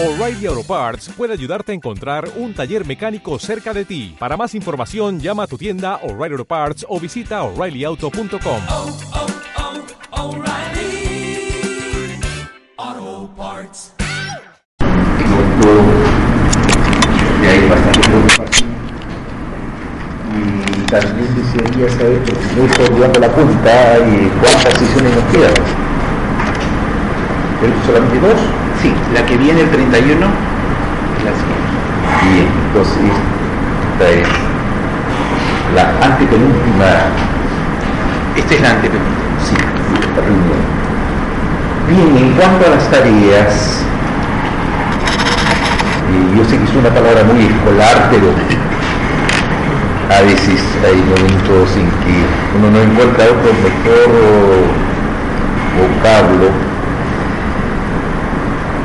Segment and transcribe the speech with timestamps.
[0.00, 4.14] O'Reilly Auto Parts puede ayudarte a encontrar un taller mecánico cerca de ti.
[4.16, 8.60] Para más información, llama a tu tienda O'Reilly Auto Parts o visita oreillyauto.com.
[8.68, 8.96] oh,
[10.12, 11.50] oh, O'Reilly
[12.76, 13.92] Auto Parts.
[14.78, 15.82] Noto
[17.40, 18.68] que hay bastante preocupación
[20.30, 25.54] y también desearía saber, porque no estoy olvidando la cuenta, y cuántas sesiones nos quedan.
[27.60, 28.40] ¿Pero solamente dos?
[28.82, 31.68] Sí, la que viene el 31 es la siguiente.
[32.30, 33.10] Bien, entonces
[33.92, 34.28] esta es
[35.74, 36.86] la antepenúltima,
[38.36, 39.16] Esta es la antepenúltima.
[39.44, 40.62] sí, esta reunión.
[41.88, 43.82] Bien, en cuanto a las tareas,
[46.08, 48.28] eh, yo sé que es una palabra muy escolar, pero
[50.16, 52.24] a veces hay momentos en que
[52.56, 54.08] uno no encuentra otro mejor
[55.76, 56.50] vocablo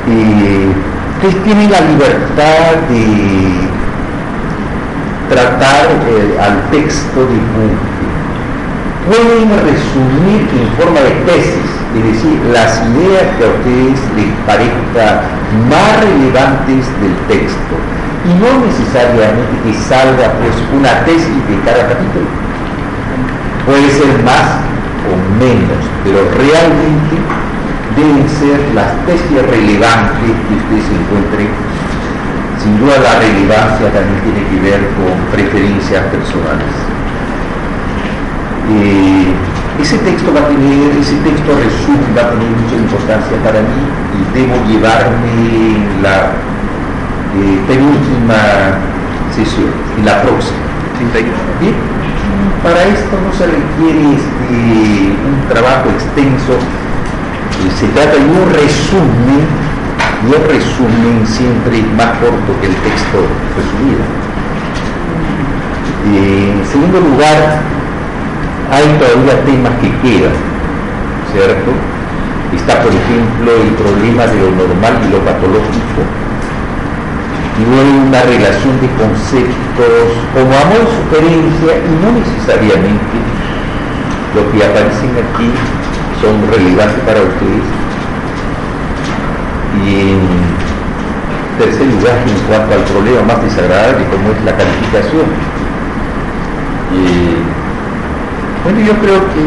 [0.05, 3.73] ustedes tienen la libertad de
[5.29, 7.93] tratar eh, al texto de Bunge.
[9.07, 15.21] Pueden resumir en forma de tesis, es decir, las ideas que a ustedes les parezcan
[15.69, 17.75] más relevantes del texto
[18.25, 22.27] y no necesariamente que salga pues una tesis de cada capítulo.
[23.65, 24.59] Puede ser más
[25.07, 27.42] o menos, pero realmente
[27.95, 31.49] deben ser las tesis relevantes que ustedes encuentren.
[32.61, 36.73] Sin duda la relevancia también tiene que ver con preferencias personales.
[38.71, 39.33] Eh,
[39.81, 43.83] ese texto va a tener, ese texto resumen va a tener mucha importancia para mí
[44.15, 46.31] y debo llevarme la
[47.35, 48.79] eh, penúltima
[49.35, 50.63] sesión, y la próxima.
[50.97, 51.33] 31.
[51.59, 51.75] Bien,
[52.61, 56.55] para esto no se requiere este, un trabajo extenso,
[57.71, 59.43] se trata de un resumen,
[60.23, 63.19] y el resumen siempre es más corto que el texto
[63.55, 64.03] resumido.
[66.13, 67.61] Eh, en segundo lugar,
[68.71, 70.35] hay todavía temas que quedan,
[71.31, 71.71] ¿cierto?
[72.55, 76.01] Está, por ejemplo, el problema de lo normal y lo patológico,
[77.59, 83.17] y luego una relación de conceptos como amor sugerencia y no necesariamente
[84.33, 85.53] lo que aparecen aquí
[86.23, 87.67] son relevantes para ustedes.
[89.83, 90.21] Y en
[91.59, 95.27] tercer lugar, en cuanto al problema más desagradable como es la calificación.
[98.63, 99.43] Bueno, yo creo que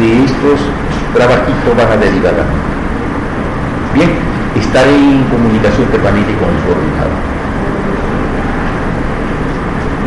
[0.00, 0.60] de estos
[1.14, 2.34] trabajitos van a derivar.
[3.94, 4.10] Bien,
[4.54, 7.18] estaré en comunicación permanente con el coordinador.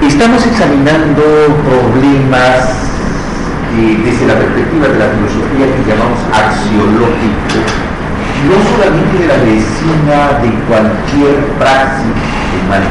[0.07, 1.23] Estamos examinando
[1.67, 2.87] problemas
[3.77, 7.61] desde la perspectiva de la filosofía que llamamos axiológico,
[8.49, 12.17] no solamente de la medicina, de cualquier praxis
[12.57, 12.89] humana.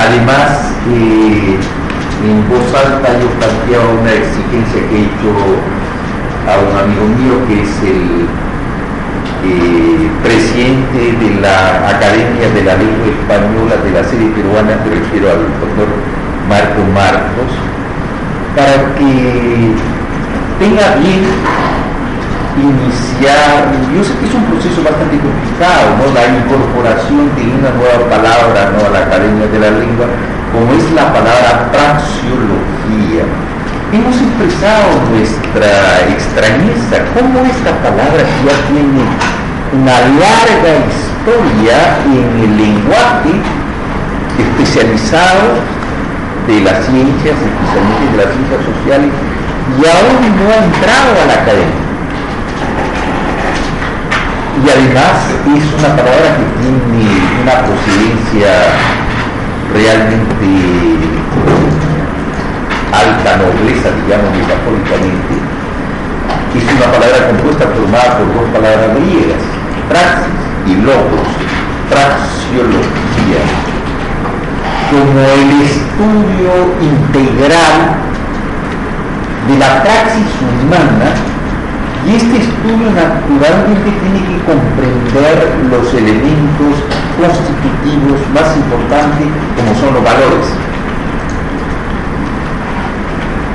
[0.00, 1.60] Además, eh,
[2.24, 5.30] en voz alta yo planteaba una exigencia que he hecho
[6.48, 8.24] a un amigo mío que es el
[9.44, 15.28] eh, presidente de la Academia de la Lengua Española de la serie peruana, me refiero
[15.28, 15.88] al doctor
[16.48, 17.52] Marco Marcos,
[18.56, 19.76] para que
[20.58, 21.28] tenga bien
[22.56, 26.08] iniciar, yo sé que es un proceso bastante complicado, ¿no?
[26.16, 28.86] la incorporación de una nueva palabra ¿no?
[28.86, 30.06] a la Academia de la Lengua,
[30.50, 33.28] como es la palabra praxiología
[33.92, 39.04] hemos expresado nuestra extrañeza, cómo esta palabra ya tiene
[39.72, 43.32] una larga historia en el lenguaje
[44.38, 45.75] especializado
[46.46, 49.10] de las ciencias, especialmente de las ciencias sociales,
[49.76, 51.84] y aún no ha entrado a la academia.
[54.56, 57.04] Y además es una palabra que tiene
[57.42, 58.50] una procedencia
[59.74, 60.48] realmente
[62.92, 65.34] alta nobleza, digamos, metafóricamente,
[66.56, 69.44] es una palabra compuesta formada por dos palabras griegas,
[69.92, 71.28] praxis y logos,
[71.92, 73.44] praxiología,
[74.90, 77.96] como el estudio integral
[79.48, 81.10] de la praxis humana
[82.06, 85.36] y este estudio naturalmente tiene que comprender
[85.70, 86.74] los elementos
[87.18, 90.46] constitutivos más importantes como son los valores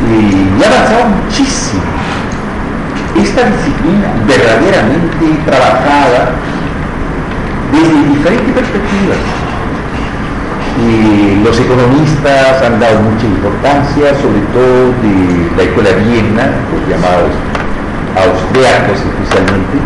[0.09, 1.81] y ha avanzado muchísimo.
[3.15, 6.31] Esta disciplina verdaderamente trabajada
[7.71, 9.40] desde diferentes perspectivas.
[10.81, 17.29] Y los economistas han dado mucha importancia, sobre todo de la escuela Viena, los llamados
[18.17, 19.77] austriacos especialmente,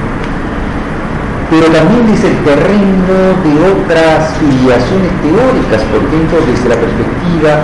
[1.49, 7.61] pero también es el terreno de otras filiaciones teóricas, por ejemplo, desde la perspectiva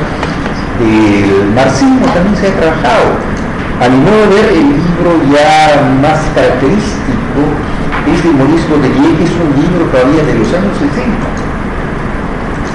[0.77, 3.17] del marxismo también se ha trabajado.
[3.81, 7.41] A mi modo de ver, el libro ya más característico
[8.05, 11.50] es de Maurice que es un libro todavía de los años 60.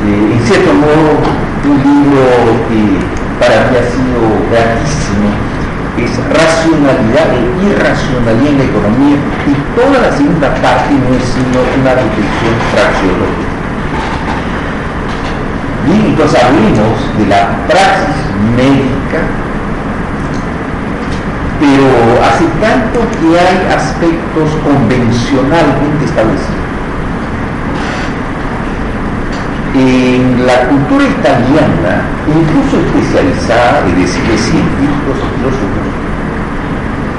[0.06, 1.18] En cierto modo,
[1.66, 2.22] un libro
[2.68, 3.02] que
[3.40, 5.56] para mí ha sido gratísimo
[5.98, 9.16] es racionalidad e irracionalidad en la economía
[9.48, 13.56] y toda la segunda parte no es sino una reflexión fraseológica.
[15.86, 18.16] Bien, entonces hablemos de la praxis
[18.54, 19.20] médica,
[21.58, 21.88] pero
[22.22, 26.65] hace tanto que hay aspectos convencionalmente establecidos.
[29.78, 35.86] En la cultura italiana, incluso especializada, es decir, de científicos y filósofos,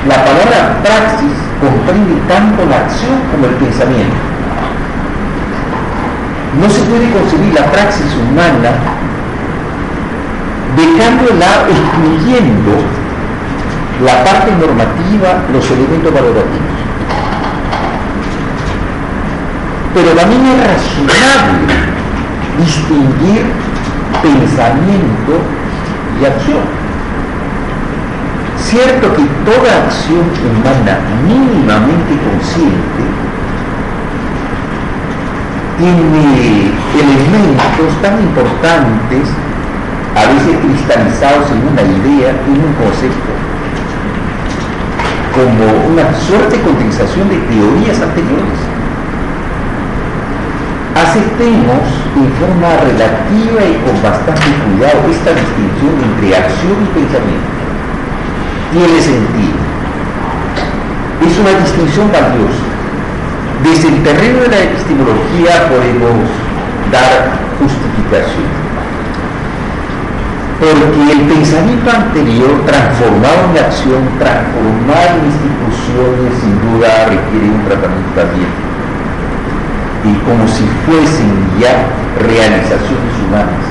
[0.07, 4.17] la palabra praxis comprende tanto la acción como el pensamiento.
[6.59, 8.73] No se puede concebir la praxis humana
[10.75, 12.73] dejándola excluyendo
[14.03, 16.77] la parte normativa, los elementos valorativos.
[19.93, 21.96] Pero también es razonable
[22.57, 23.45] distinguir
[24.21, 25.33] pensamiento
[26.19, 26.65] y acción.
[28.57, 33.03] Cierto que toda acción humana mínimamente consciente
[35.77, 39.29] tiene elementos tan importantes,
[40.15, 43.31] a veces cristalizados en una idea, en un concepto,
[45.37, 48.67] como una suerte de condensación de teorías anteriores
[50.97, 57.53] aceptemos en forma relativa y con bastante cuidado esta distinción entre acción y pensamiento.
[58.73, 59.57] Tiene sentido.
[61.21, 62.65] Es una distinción valiosa.
[63.63, 66.25] Desde el terreno de la epistemología podemos
[66.91, 68.49] dar justificación.
[70.57, 78.09] Porque el pensamiento anterior transformado en acción, transformado en instituciones, sin duda requiere un tratamiento
[78.17, 78.66] también
[80.03, 81.89] y como si fuesen ya
[82.21, 83.63] realizaciones humanas.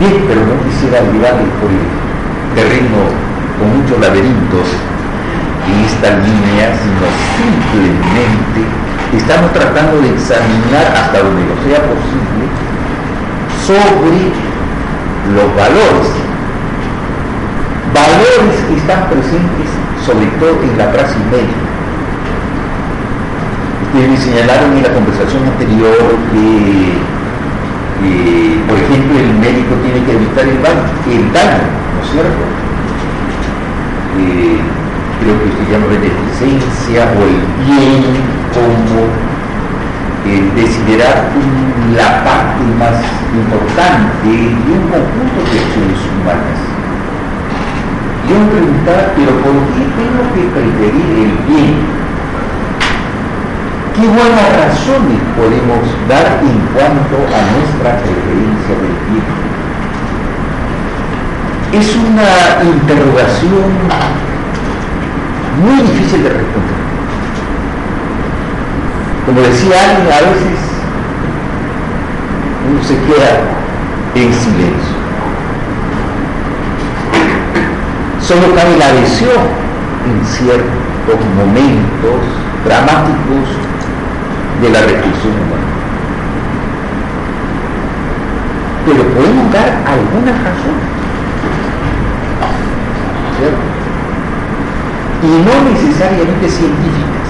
[0.00, 1.86] Bien, pero no quisiera llevarles por el
[2.54, 2.98] terreno
[3.58, 4.66] con muchos laberintos
[5.70, 7.06] en esta línea, sino
[7.38, 8.60] simplemente
[9.16, 12.44] estamos tratando de examinar hasta donde lo sea posible
[13.62, 14.34] sobre
[15.32, 16.10] los valores.
[17.94, 19.70] Valores que están presentes
[20.04, 21.63] sobre todo en la praxis médica
[24.02, 25.94] me señalaron en la conversación anterior
[26.34, 26.98] que,
[28.66, 31.62] por ejemplo, el médico tiene que evitar el, daño,
[31.94, 32.42] ¿no es cierto?
[34.18, 34.58] Eh,
[35.22, 38.18] creo que se llama beneficencia o el bien
[38.50, 39.06] como
[40.26, 41.30] el desiderar
[41.94, 42.98] la parte más
[43.30, 46.58] importante de un conjunto de acciones humanas.
[48.26, 52.03] Yo me preguntaba, pero ¿por qué tengo que preferir el bien
[53.94, 59.22] ¿Qué buenas razones podemos dar en cuanto a nuestra preferencia del bien?
[61.72, 63.70] Es una interrogación
[65.62, 66.74] muy difícil de responder.
[69.26, 70.58] Como decía alguien, a veces
[72.68, 73.42] uno se queda
[74.16, 74.96] en silencio.
[78.20, 79.38] Solo cabe la adhesión
[80.04, 82.20] en ciertos momentos
[82.64, 83.73] dramáticos
[84.60, 85.70] de la reflexión humana.
[88.86, 90.94] Pero podemos dar algunas razones.
[95.22, 97.28] Y no necesariamente científicas,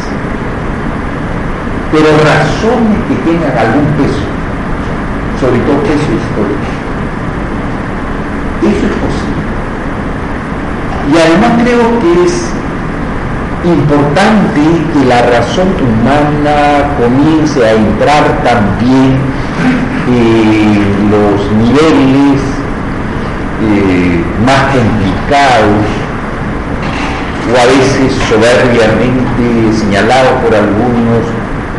[1.92, 4.26] pero razones que tengan algún peso,
[5.40, 6.70] sobre todo peso histórico.
[8.62, 9.44] Eso es posible.
[11.12, 12.50] Y además creo que es
[13.64, 14.61] importante
[14.92, 19.16] que la razón humana comience a entrar también
[20.06, 22.40] en los niveles
[23.62, 25.87] eh, más complicados
[27.44, 31.25] o a veces soberbiamente señalados por algunos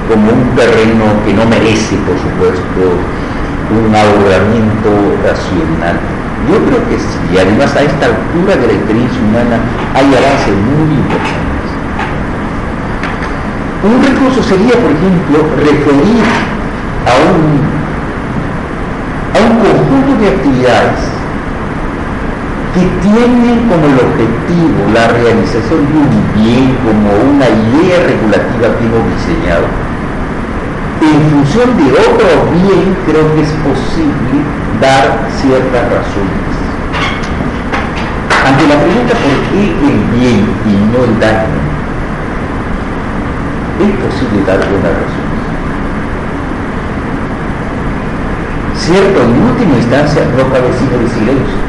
[0.09, 2.81] como un terreno que no merece, por supuesto,
[3.73, 5.97] un abordamiento racional.
[6.49, 9.57] Yo creo que sí, además a esta altura de la experiencia humana
[9.93, 11.44] hay avances muy importantes.
[13.85, 16.25] Un recurso sería, por ejemplo, referir
[17.05, 17.75] a un,
[19.61, 21.05] conjunto de actividades
[22.73, 28.85] que tienen como el objetivo la realización de un bien como una idea regulativa que
[28.89, 29.69] hemos diseñado,
[31.01, 34.33] en función de otro bien creo que es posible
[34.81, 36.53] dar ciertas razones.
[38.49, 41.64] Ante la pregunta por qué el bien y no el daño,
[44.15, 45.35] es posible dar buenas razones.
[48.77, 51.59] Cierto, en última instancia no cabe sino de silencio.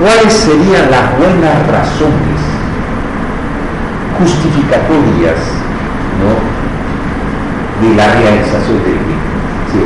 [0.00, 2.38] ¿Cuáles serían las buenas razones
[4.18, 5.38] justificatorias
[6.22, 6.38] ¿no?
[7.82, 9.22] de la realización del bien?
[9.70, 9.82] Sí.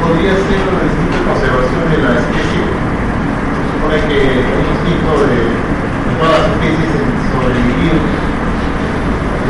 [0.00, 2.64] podría ser una distinta conservación de la especie.
[2.64, 7.21] Se supone que el instinto de, de todas las especies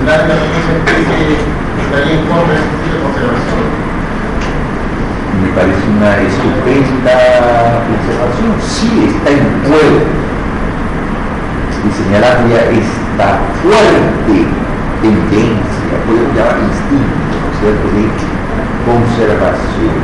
[0.03, 1.39] el daño a esa especie
[1.79, 3.67] estaría en contra de de conservación.
[5.43, 7.15] me parece una estupenda
[7.87, 8.53] observación.
[8.63, 10.03] Sí está en juego
[11.83, 13.29] y señalar ya esta
[13.63, 14.37] fuerte
[15.03, 18.07] tendencia, podemos llamar instinto, ¿no es cierto?, de
[18.87, 19.99] conservación.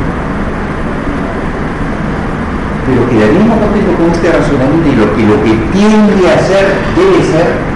[2.87, 7.21] Pero quedaríamos contentos con este razonamiento y lo que, lo que tiende a ser debe
[7.23, 7.69] ser,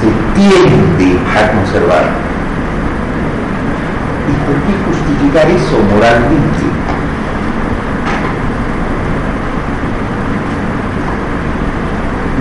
[0.00, 2.04] se tiende a conservar.
[4.28, 6.64] ¿Y por qué justificar eso moralmente?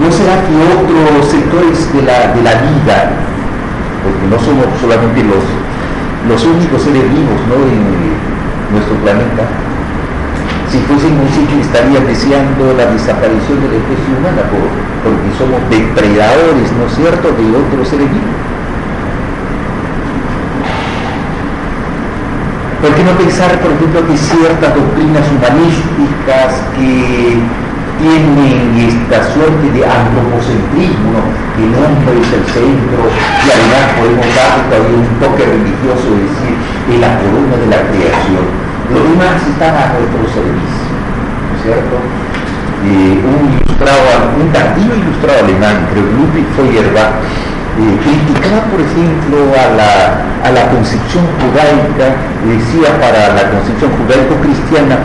[0.02, 3.12] ¿No será que otros sectores de la, de la vida,
[4.04, 5.44] porque no somos solamente los,
[6.28, 7.56] los únicos seres vivos ¿no?
[7.64, 9.48] en nuestro planeta,
[10.74, 14.66] si fuésemos que estarían deseando la desaparición de la especie humana por,
[15.06, 18.42] porque somos depredadores, ¿no es cierto?, de otros seres vivos.
[22.82, 27.38] ¿Por qué no pensar, por ejemplo, que ciertas doctrinas humanísticas que
[28.02, 31.22] tienen esta suerte de antropocentrismo,
[31.54, 36.34] que el hombre es el centro, y además podemos dar todavía un toque religioso, es
[36.34, 38.63] decir, es la corona de la creación.
[38.94, 41.98] Los demás están a nuestro servicio, ¿no es cierto?
[42.86, 47.18] Eh, un ilustrado, un tardío ilustrado alemán, creo Ludwig Feuerbach,
[47.74, 55.02] eh, criticaba, por ejemplo, a la, concepción judaica, decía para la concepción judaico-cristiana,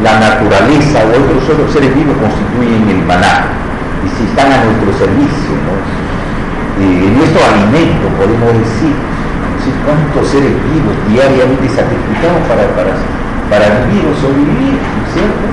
[0.00, 3.52] la naturaleza o otros otros seres vivos constituyen el maná,
[4.04, 5.76] y si están a nuestro servicio, ¿no?
[6.80, 8.96] Eh, nuestro alimento, podemos decir,
[9.84, 12.96] cuántos seres vivos diariamente sacrificamos para, para,
[13.50, 15.46] para vivir o sobrevivir, ¿no es cierto?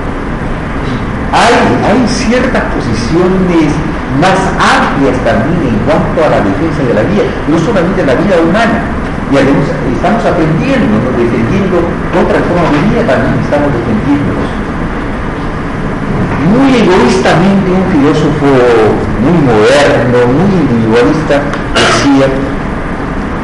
[1.31, 3.69] Hay, ciertas posiciones
[4.21, 8.39] más amplias también en cuanto a la defensa de la vida, no solamente la vida
[8.41, 8.81] humana,
[9.31, 11.09] y además estamos aprendiendo, ¿no?
[11.17, 11.81] defendiendo
[12.13, 14.49] otras formas de vida, también estamos defendiéndonos.
[16.45, 18.49] Muy egoístamente un filósofo
[19.21, 21.41] muy moderno, muy individualista,
[21.73, 22.27] decía,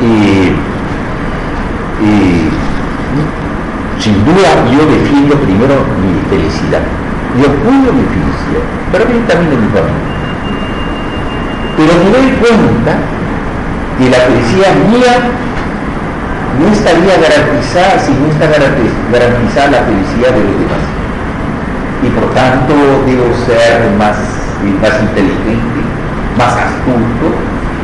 [0.02, 0.54] eh,
[2.02, 2.61] eh,
[4.02, 6.82] sin duda yo defiendo primero mi felicidad,
[7.38, 10.10] yo cuido mi felicidad, pero también de mi familia.
[11.78, 12.98] Pero me doy cuenta
[13.98, 15.14] que la felicidad mía
[16.58, 20.84] no estaría garantizada si no está garantizada la felicidad de los demás.
[22.02, 22.74] Y por tanto
[23.06, 24.18] debo ser más,
[24.82, 25.80] más inteligente,
[26.38, 27.30] más astuto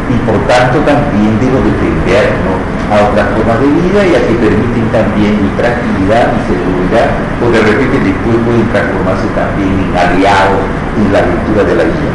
[0.09, 2.76] y por tanto también debo defender ¿no?
[2.87, 7.07] A otras formas de vida y a que permiten también mi tranquilidad, mi seguridad,
[7.43, 10.63] o de repente después pueden transformarse también en aliados
[10.95, 12.11] en la lectura de la vida.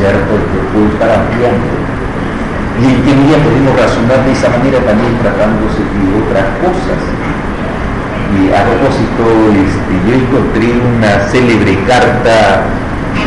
[0.00, 0.32] ¿Cierto?
[0.72, 1.80] Puedo estar ampliando
[2.80, 7.00] y en medida podemos razonar de esa manera también tratándose de otras cosas.
[8.30, 12.64] Y a propósito, este, yo encontré una célebre carta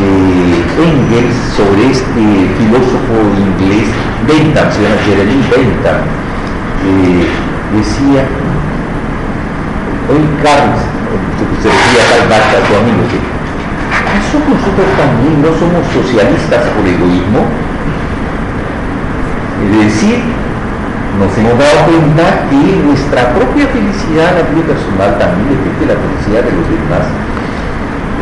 [0.00, 2.24] de Engels sobre este
[2.58, 3.86] filósofo inglés,
[4.26, 6.02] Bentham, se llama Jeremy Bentham,
[6.84, 7.24] que
[7.72, 8.28] decía,
[10.12, 10.84] hoy Carlos,
[11.64, 13.16] se decía tal Barca, tu amigo, que
[13.88, 17.48] ¿acaso nosotros también no somos socialistas por egoísmo?
[19.64, 20.20] Es decir,
[21.16, 25.96] nos hemos dado cuenta que nuestra propia felicidad, la vida personal, también depende de la
[25.96, 27.06] felicidad de los demás.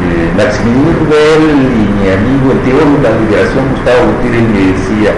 [0.02, 5.11] Eh, Maximiliano Rubel y mi amigo, el teólogo de la liberación, Gustavo Gutiérrez, me decía,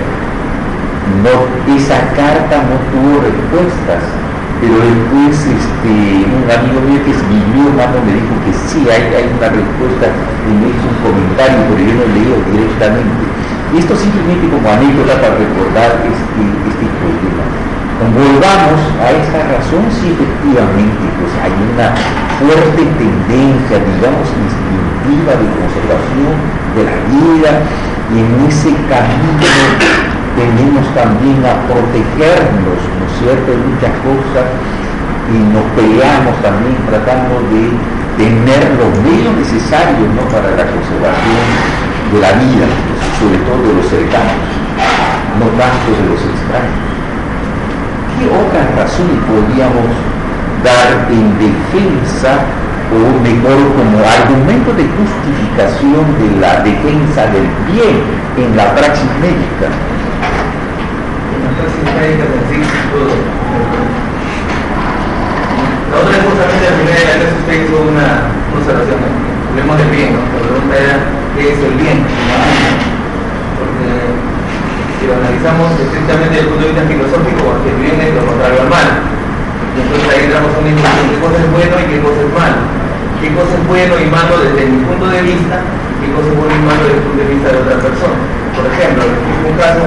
[1.04, 1.36] no,
[1.76, 4.00] esa carta no tuvo respuestas,
[4.56, 9.12] pero después este, un amigo mío que es mi hermano me dijo que sí, hay,
[9.12, 13.24] hay una respuesta y me hizo un comentario, pero yo no leo directamente.
[13.76, 16.42] Esto simplemente como anécdota para recordar este,
[16.72, 17.44] este problema.
[18.16, 21.92] volvamos a esta razón si efectivamente pues, hay una
[22.40, 26.32] fuerte tendencia, digamos, instintiva de conservación
[26.72, 27.52] de la vida
[28.08, 29.92] y en ese camino
[30.34, 34.46] tenemos también a protegernos, ¿no es cierto?, de muchas cosas
[35.32, 37.72] y nos peleamos también tratando de
[38.20, 40.22] tener los medios necesarios ¿no?
[40.28, 41.44] para la conservación
[42.12, 42.66] de la vida,
[43.18, 44.38] sobre todo de los cercanos,
[45.40, 46.82] no tanto de los extraños.
[48.14, 49.90] ¿Qué otras razones podríamos
[50.62, 52.44] dar en defensa
[52.92, 57.96] o mejor como argumento de justificación de la defensa del bien
[58.38, 59.72] en la praxis médica?
[61.54, 61.62] En
[65.90, 70.26] la otra es justamente la primera clase usted hizo una observación, hablemos del bien, ¿no?
[70.34, 70.98] La pregunta era,
[71.38, 72.02] ¿qué es el bien?
[73.54, 73.86] Porque
[74.98, 78.58] si lo analizamos estrictamente desde el punto de vista filosófico, el bien es lo contrario
[78.66, 78.88] al mal.
[79.78, 82.58] Entonces ahí entramos a una discusión, ¿qué cosa es bueno y qué cosa es malo?
[83.22, 85.62] ¿Qué cosa es bueno y malo desde mi punto de vista?
[86.02, 88.18] ¿Qué cosa es bueno y malo desde el punto de vista de otra persona?
[88.58, 89.86] Por ejemplo, explico un caso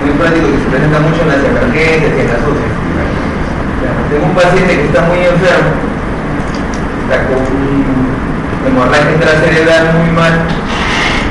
[0.00, 2.68] muy práctico que se presenta mucho en las emergencias y en las UCI.
[4.10, 5.70] Tengo un paciente que está muy enfermo,
[7.06, 7.40] está con
[8.66, 10.34] hemorragia intracerebral muy mal,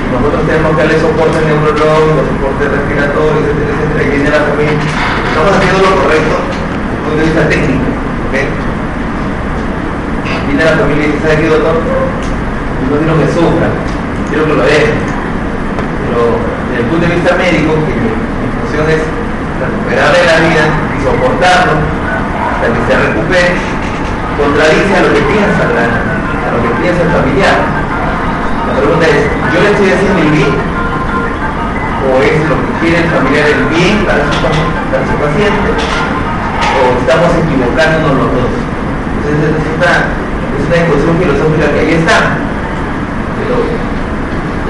[0.10, 4.80] nosotros tenemos que darle soporte neurológico, soporte respiratorio, etcétera, etcétera, y viene la familia.
[4.80, 7.88] Estamos haciendo lo correcto desde el punto de vista técnico.
[8.30, 8.46] ¿okay?
[10.48, 11.78] Viene la familia y dice, ¿sabe qué doctor?
[11.78, 13.68] No quiero que sufra,
[14.34, 14.92] quiero que lo deje.
[14.98, 16.22] Pero
[16.74, 18.29] desde el punto de vista médico, que
[18.80, 19.04] función es
[19.60, 20.64] recuperarle la vida
[20.96, 23.52] y soportarlo hasta que se recupere,
[24.40, 27.58] contradice a lo que piensa, a lo que piensa el familiar.
[27.60, 29.20] La pregunta es,
[29.52, 30.56] ¿yo le estoy haciendo el bien?
[32.00, 35.70] ¿O es lo que quiere el familiar el bien para su, para su paciente?
[35.76, 38.52] ¿O estamos equivocándonos los dos?
[39.20, 39.94] Entonces es una,
[40.56, 42.40] es una discusión filosófica que ahí está.
[43.40, 43.56] Pero,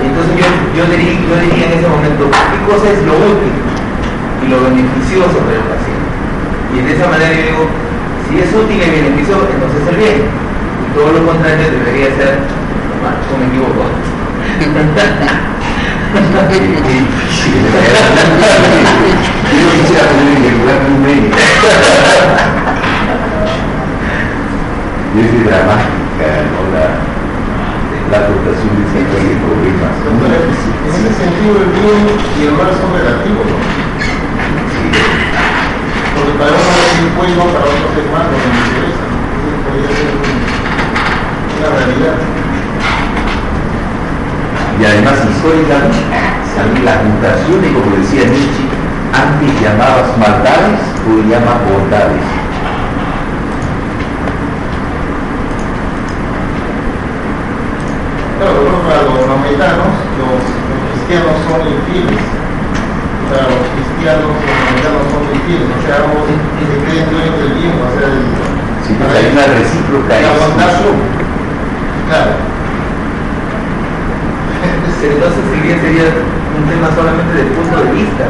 [0.02, 3.70] entonces yo, yo, diría, yo diría en ese momento, ¿qué cosa es lo útil
[4.50, 6.10] lo beneficioso para el paciente?
[6.74, 7.64] Y de esa manera yo digo,
[8.28, 10.26] si es útil y beneficioso, entonces el bien.
[10.26, 12.42] Y todo lo contrario debería ser
[13.00, 13.86] o me equivoco.
[19.50, 21.38] Yo quisiera poner en el lugar de un médico.
[25.10, 26.62] Y es dramática, ¿no?
[26.74, 26.86] La,
[28.12, 29.94] la de ese tipo de problemas.
[30.06, 32.04] En ese sentido, el bien
[32.38, 33.58] y el mal son relativos, ¿no?
[36.16, 39.06] Porque para uno es bueno, para otros es malo, no me interesa.
[39.40, 40.14] Eso podría ser
[41.58, 42.18] una realidad.
[44.80, 46.00] Y además históricamente,
[46.56, 48.64] también las mutaciones, como decía Nietzsche,
[49.12, 50.16] antes llamadas
[51.10, 52.22] maldades, hoy llaman bondades.
[58.38, 62.24] Claro, por ejemplo, para los maometanos, los, los cristianos son infieles.
[63.30, 65.68] Para los cristianos, los maometanos son infieles.
[65.70, 68.24] O sea, ambos se creen dueños del bien, o sea, el,
[68.88, 70.66] Sí, pues hay una recíproca la bondad.
[70.66, 70.98] exclusión.
[72.10, 72.32] Claro.
[75.00, 78.26] Entonces el bien sería un tema solamente del punto de vista.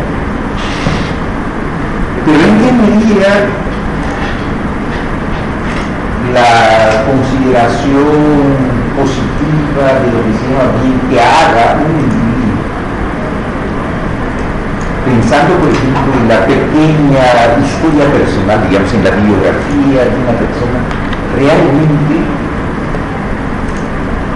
[2.25, 3.29] Pero en qué medida
[6.35, 8.53] la consideración
[8.99, 12.59] positiva de lo que se llama bien que haga un individuo,
[15.05, 20.79] pensando por ejemplo en la pequeña historia personal, digamos en la biografía de una persona,
[21.33, 22.15] realmente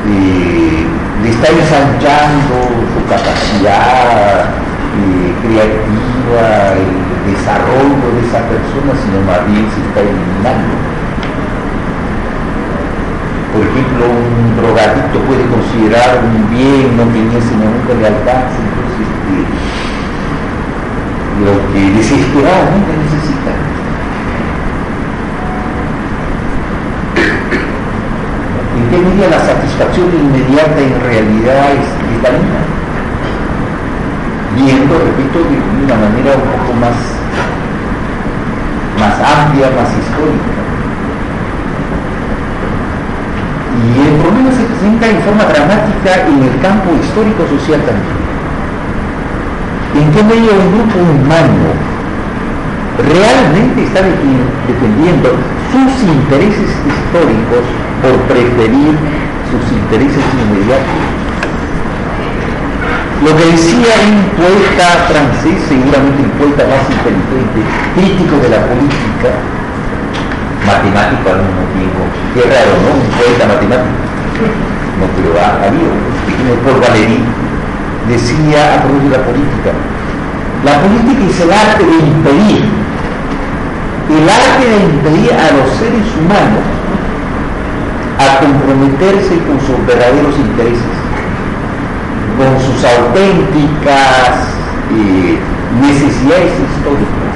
[0.10, 0.88] eh,
[1.22, 2.56] le está ensanchando
[2.90, 4.50] su capacidad
[4.98, 6.92] eh, creativa, el
[7.32, 10.76] desarrollo de esa persona, sino más bien se está eliminando.
[13.54, 18.58] Por ejemplo, un drogadicto puede considerar un bien no que en ese momento le alcance,
[18.60, 19.48] entonces eh,
[21.46, 23.54] lo que desesperadamente necesita.
[28.74, 32.62] ¿En qué medida la satisfacción inmediata en realidad es vitalina?
[34.56, 36.98] Viendo, repito, de una manera un poco más,
[39.00, 40.54] más amplia, más histórica.
[43.74, 48.22] Y el problema se presenta en forma dramática en el campo histórico-social también.
[49.98, 51.74] ¿En qué medida un grupo humano
[52.98, 55.30] realmente está defendiendo
[55.70, 57.62] sus intereses históricos
[58.02, 58.98] por preferir
[59.54, 60.98] sus intereses inmediatos?
[63.22, 67.62] Lo que decía un poeta francés, seguramente el poeta más inteligente,
[67.94, 69.30] crítico de la política,
[70.66, 72.02] matemático al mismo tiempo.
[72.34, 72.98] Qué raro, ¿no?
[72.98, 73.94] Un poeta matemático.
[74.98, 75.94] No, pero ha habido.
[76.66, 77.22] Paul Valéry
[78.10, 79.72] decía a propósito de la política,
[80.66, 82.83] la política es el arte de impedir,
[84.10, 86.66] el arte de impedir a los seres humanos
[88.20, 90.96] a comprometerse con sus verdaderos intereses,
[92.38, 94.52] con sus auténticas
[94.92, 95.40] eh,
[95.82, 97.32] necesidades históricas.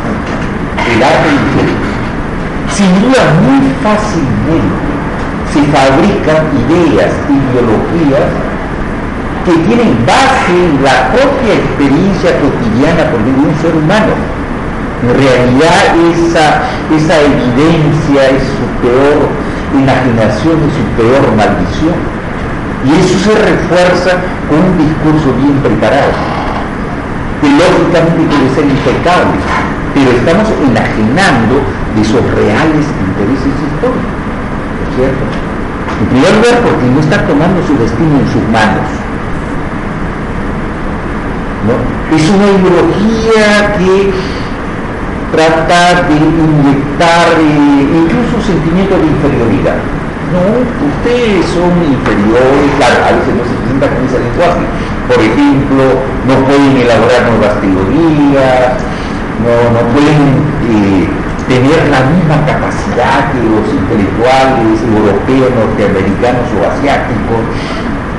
[0.88, 1.88] El arte de
[2.78, 4.88] sin duda muy fácilmente
[5.52, 8.30] se fabrican ideas, ideologías
[9.46, 14.37] que tienen base en la propia experiencia cotidiana por de un ser humano.
[15.04, 19.30] En realidad esa, esa evidencia es su peor
[19.78, 21.98] imaginación, es su peor maldición.
[22.82, 24.18] Y eso se refuerza
[24.50, 26.14] con un discurso bien preparado,
[27.42, 29.38] que lógicamente debe ser impecable,
[29.94, 31.62] pero estamos enajenando
[31.94, 35.24] de sus reales intereses históricos, ¿no es cierto?
[36.02, 38.88] En primer lugar, porque no está tomando su destino en sus manos.
[41.66, 41.76] ¿no?
[42.16, 44.14] Es una ideología que
[45.32, 49.80] trata de inyectar eh, incluso sentimientos de inferioridad.
[50.32, 54.64] No, ustedes son inferiores, claro, a veces no se presenta con ese lenguaje.
[55.08, 55.84] Por ejemplo,
[56.28, 58.76] no pueden elaborar nuevas teorías,
[59.40, 60.20] no, no pueden
[60.68, 61.08] eh,
[61.48, 67.44] tener la misma capacidad que los intelectuales europeos, norteamericanos o asiáticos.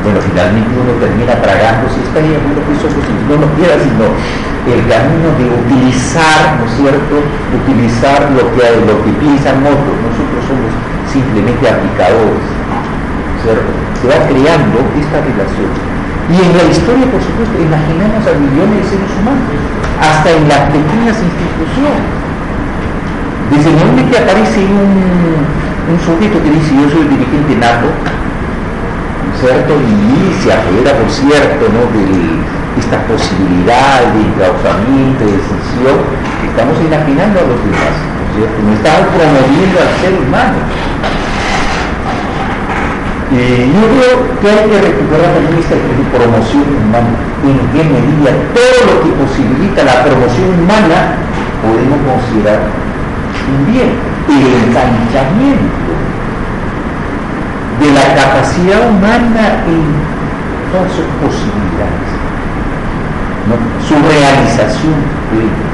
[0.03, 4.07] Bueno, finalmente uno termina si está bien, bueno, que eso pues, no nos queda sino
[4.69, 10.41] el camino de utilizar, ¿no es cierto?, utilizar lo que, lo que piensan otros, nosotros
[10.47, 10.71] somos
[11.09, 12.45] simplemente aplicadores,
[13.43, 13.71] ¿cierto?
[13.99, 15.71] Se va creando esta relación.
[16.29, 19.49] Y en la historia, por supuesto, imaginamos a millones de seres humanos,
[19.99, 22.07] hasta en las pequeñas instituciones.
[23.49, 24.93] Desde el momento que aparece un,
[25.89, 27.89] un sujeto que dice yo soy el dirigente nato,
[29.40, 29.72] ¿cierto?
[29.74, 31.87] Y se apodera, por cierto, ¿no?
[31.94, 32.38] de
[32.79, 35.98] esta posibilidad de enclaustramiento, de decisión,
[36.46, 38.59] estamos imaginando a los demás, ¿no es cierto?
[38.62, 40.59] No estamos promoviendo al ser humano.
[43.29, 45.77] Eh, yo creo que hay que recuperar también esta
[46.16, 47.12] promoción humana.
[47.44, 51.18] En qué medida todo lo que posibilita la promoción humana
[51.62, 53.92] podemos considerar un bien.
[54.29, 56.08] El ensanchamiento
[57.81, 59.83] de la capacidad humana en
[60.73, 62.09] todas sus posibilidades.
[63.87, 64.99] Su realización
[65.31, 65.64] plena.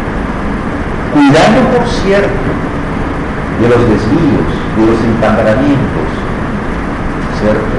[1.12, 2.51] Cuidando, por cierto,
[3.61, 6.09] de los desvíos, de los empantanamientos,
[7.40, 7.75] ¿cierto?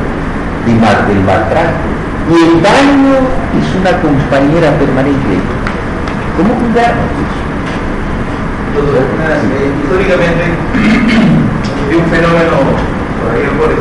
[0.65, 1.85] De mal, del maltrato.
[2.25, 3.21] Y el daño
[3.53, 5.37] es una compañera permanente.
[6.35, 7.45] ¿Cómo cuidarnos de eso?
[8.75, 9.03] Entonces,
[9.55, 10.43] eh, históricamente
[11.95, 13.71] un fenómeno por ahí por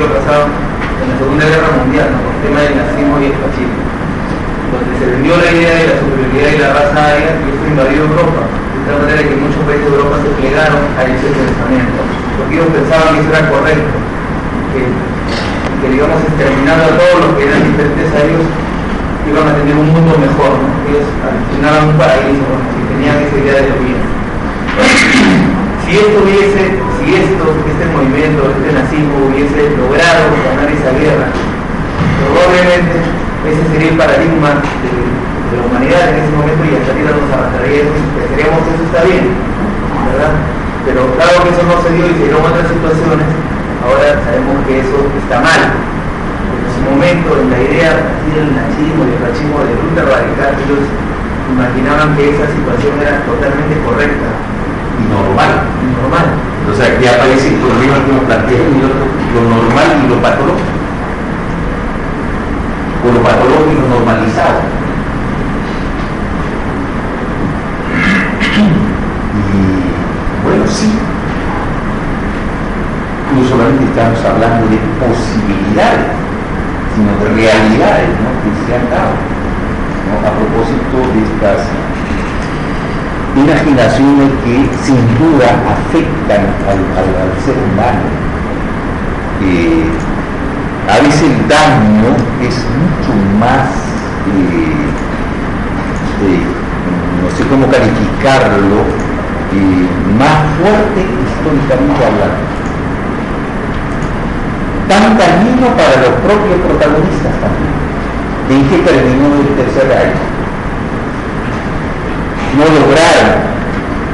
[0.00, 2.18] siglo pasado, en la Segunda Guerra Mundial, ¿no?
[2.24, 3.80] con el tema del nazismo y el fascismo,
[4.72, 7.98] donde se vendió la idea de la superioridad de la raza aria y eso invadió
[8.08, 12.00] Europa, de tal manera que muchos países de Europa se plegaron a ese pensamiento,
[12.40, 13.92] porque ellos pensaban que eso era correcto,
[14.72, 18.46] que, que digamos exterminando a todos los que eran diferentes a ellos
[19.28, 20.68] iban a tener un mundo mejor, ¿no?
[20.88, 22.56] ellos alucinaban un paraíso, ¿no?
[22.72, 24.00] si tenían esa idea de lo bien.
[25.84, 31.32] Si esto hubiese, si esto, este movimiento, este nazismo hubiese logrado ganar esa guerra,
[32.20, 33.00] probablemente
[33.48, 34.92] ese sería el paradigma de,
[35.50, 38.84] la humanidad en ese momento y hasta ahorita nos arrastraría eso y pensaríamos que eso
[38.86, 39.24] está bien,
[40.12, 40.32] ¿verdad?
[40.86, 43.26] Pero claro que eso no se dio y se dieron otras situaciones,
[43.82, 45.62] ahora sabemos que eso está mal.
[45.74, 47.92] En ese momento, en la idea
[48.30, 50.84] del nazismo y el fascismo de ultra radical, ellos
[51.50, 54.28] imaginaban que esa situación era totalmente correcta,
[55.00, 55.66] Y normal.
[55.98, 56.49] normal.
[56.76, 60.80] Sea, aquí aparece el problema que nos plantea y otro, lo normal y lo patológico.
[63.04, 64.60] O lo patológico normalizado.
[69.34, 70.92] Y bueno, sí.
[73.34, 76.16] No solamente estamos hablando de posibilidades,
[76.94, 78.30] sino de realidades ¿no?
[78.40, 79.30] que se han dado
[80.18, 81.66] a propósito de estas
[83.36, 88.04] imaginaciones que sin duda afectan al, al- ser humano.
[89.42, 89.84] Eh,
[90.90, 92.10] a veces el daño
[92.42, 93.70] es mucho más,
[94.28, 94.74] eh,
[96.26, 96.42] eh,
[97.22, 98.82] no sé cómo calificarlo,
[99.54, 99.88] eh,
[100.18, 102.50] más fuerte históricamente hablando.
[104.88, 107.78] Tan dañino para los propios protagonistas también.
[108.50, 110.18] ¿En qué terminó el tercer año?
[112.56, 113.40] No lograron,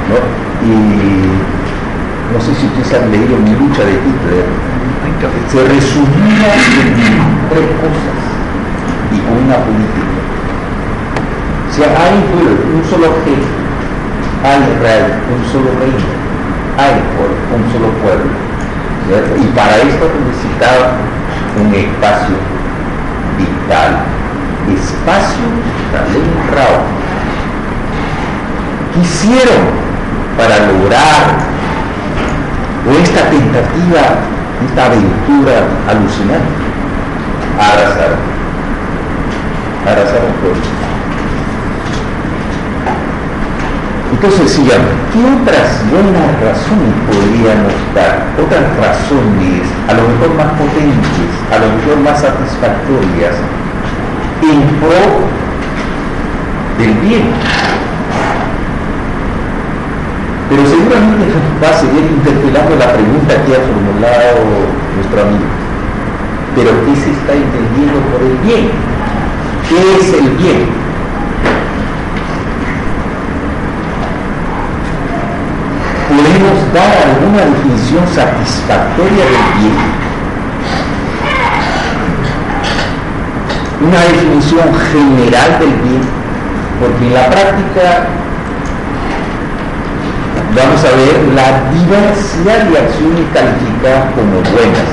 [0.09, 0.19] ¿no?
[0.63, 0.69] Y
[2.33, 4.47] no sé si ustedes han leído mi lucha de Hitler,
[5.51, 8.19] se resumía en tres cosas
[9.11, 10.21] y con una política.
[11.71, 12.15] O sea, hay
[12.75, 13.49] un solo objeto,
[14.45, 16.09] hay Israel, un solo reino,
[16.77, 16.95] hay
[17.57, 18.31] un solo pueblo.
[19.41, 20.99] Y para esto necesitaba
[21.57, 22.37] un espacio
[23.39, 24.05] vital,
[24.69, 26.37] espacio vital, un
[28.97, 29.03] rao.
[29.03, 29.63] Quisieron
[30.37, 31.47] para lograr
[33.03, 34.03] esta tentativa,
[34.65, 36.67] esta aventura alucinante,
[37.59, 38.19] arrasaron,
[39.85, 40.87] arrasaron por
[44.13, 44.81] Entonces decían,
[45.13, 48.25] ¿qué otras buenas razones podríamos dar?
[48.39, 53.35] Otras razones, a lo mejor más potentes, a lo mejor más satisfactorias,
[54.43, 55.27] en pro
[56.79, 57.66] del bien.
[60.49, 61.25] Pero seguramente
[61.63, 64.47] va a seguir interpelando la pregunta que ha formulado
[64.95, 65.47] nuestro amigo.
[66.55, 68.71] ¿Pero qué se está entendiendo por el bien?
[69.69, 70.87] ¿Qué es el bien?
[76.09, 79.77] ¿Podemos dar alguna definición satisfactoria del bien?
[83.83, 86.03] Una definición general del bien,
[86.81, 88.07] porque en la práctica
[90.55, 94.89] vamos a ver la diversidad de acciones calificadas como buenas.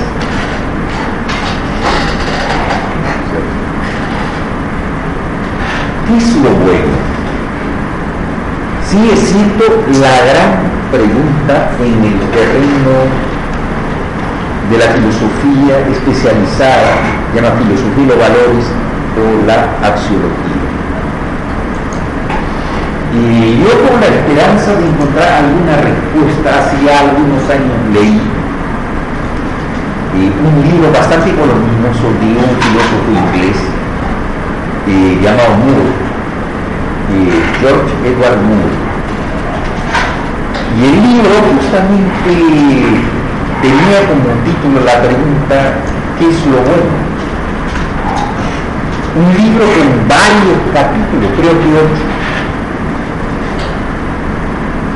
[6.06, 6.94] ¿Qué es lo bueno?
[8.88, 9.64] Sigue siendo
[10.00, 12.94] la gran pregunta en el terreno
[14.70, 16.94] de la filosofía especializada,
[17.34, 18.64] llama filosofía de los valores
[19.16, 20.43] o la axiología.
[23.14, 28.18] Y yo con la esperanza de encontrar alguna respuesta, hace algunos años leí
[30.18, 33.54] eh, un libro bastante voluminoso de un filósofo inglés
[34.90, 35.94] eh, llamado Moore,
[37.14, 38.74] eh, George Edward Moore.
[40.74, 42.34] Y el libro justamente
[43.62, 45.78] tenía como título la pregunta,
[46.18, 46.98] ¿qué es lo bueno?
[49.14, 52.13] Un libro con varios capítulos, creo que ocho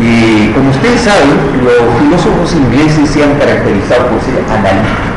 [0.01, 1.35] y como ustedes saben,
[1.65, 5.11] los filósofos ingleses se han caracterizado por ser analíticos.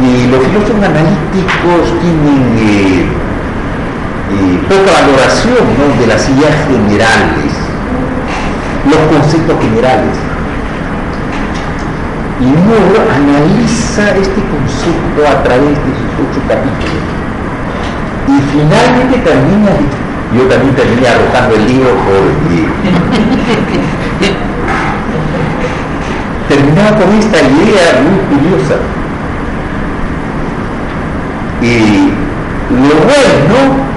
[0.00, 5.68] Y los filósofos analíticos tienen eh, eh, poca valoración
[6.00, 7.52] de las ideas generales,
[8.88, 10.16] los conceptos generales.
[12.40, 17.04] Y Moore analiza este concepto a través de sus ocho capítulos.
[18.28, 19.76] Y finalmente termina
[20.34, 22.68] yo también terminé arrojando el libro porque
[26.48, 28.76] terminaba con esta idea muy curiosa.
[31.62, 32.12] Y
[32.70, 33.88] lo bueno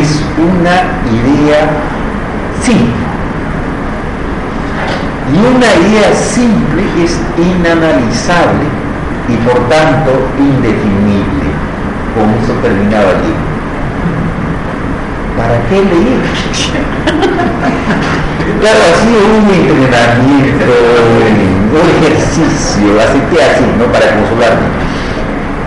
[0.00, 0.76] es una
[1.12, 1.68] idea
[2.62, 3.08] simple.
[5.30, 8.64] Y una idea simple es inanalizable
[9.28, 11.48] y por tanto indefinible.
[12.14, 13.47] Con eso terminaba el libro.
[15.38, 16.20] ¿Para qué leer?
[18.58, 20.74] claro, sido un entrenamiento,
[21.70, 23.86] un ejercicio, así que así, ¿no?
[23.94, 24.66] Para consolarme,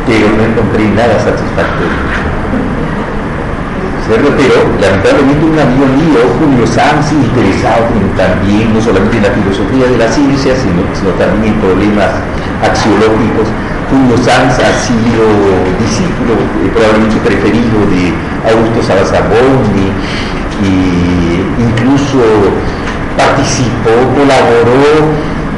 [0.06, 2.04] pero no encontré nada satisfactorio.
[4.08, 4.34] ¿Cierto?
[4.36, 9.98] Pero lamentablemente un amigo mío, Julio Sanz, interesado también, no solamente en la filosofía de
[9.98, 10.84] la ciencia, sino
[11.16, 12.20] también en problemas
[12.60, 13.48] axiológicos,
[13.92, 15.28] Julio Sanz ha sido
[15.84, 18.16] discípulo, eh, probablemente preferido de
[18.48, 19.92] Augusto Salazar Bondi,
[20.64, 22.24] e incluso
[23.20, 25.12] participó, colaboró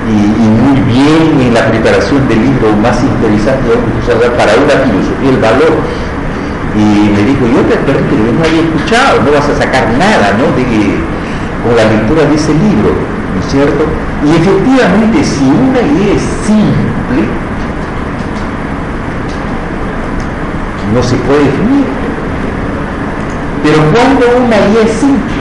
[0.10, 4.82] y, muy bien en la preparación del libro más interesante de Augusto Salazar para una
[4.82, 5.74] filosofía del valor.
[6.74, 10.50] Y me dijo, yo te que no había escuchado, no vas a sacar nada ¿no?
[10.58, 10.66] de,
[11.62, 13.86] con la lectura de ese libro, ¿no es cierto?
[14.26, 17.30] Y efectivamente, si una idea es simple,
[20.94, 21.86] no se puede definir.
[23.64, 25.40] Pero cuando una idea es simple,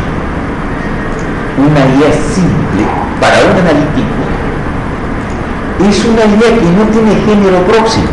[1.59, 2.83] una idea simple
[3.21, 4.23] para un analítico
[5.89, 8.07] es una idea que no tiene género próximo.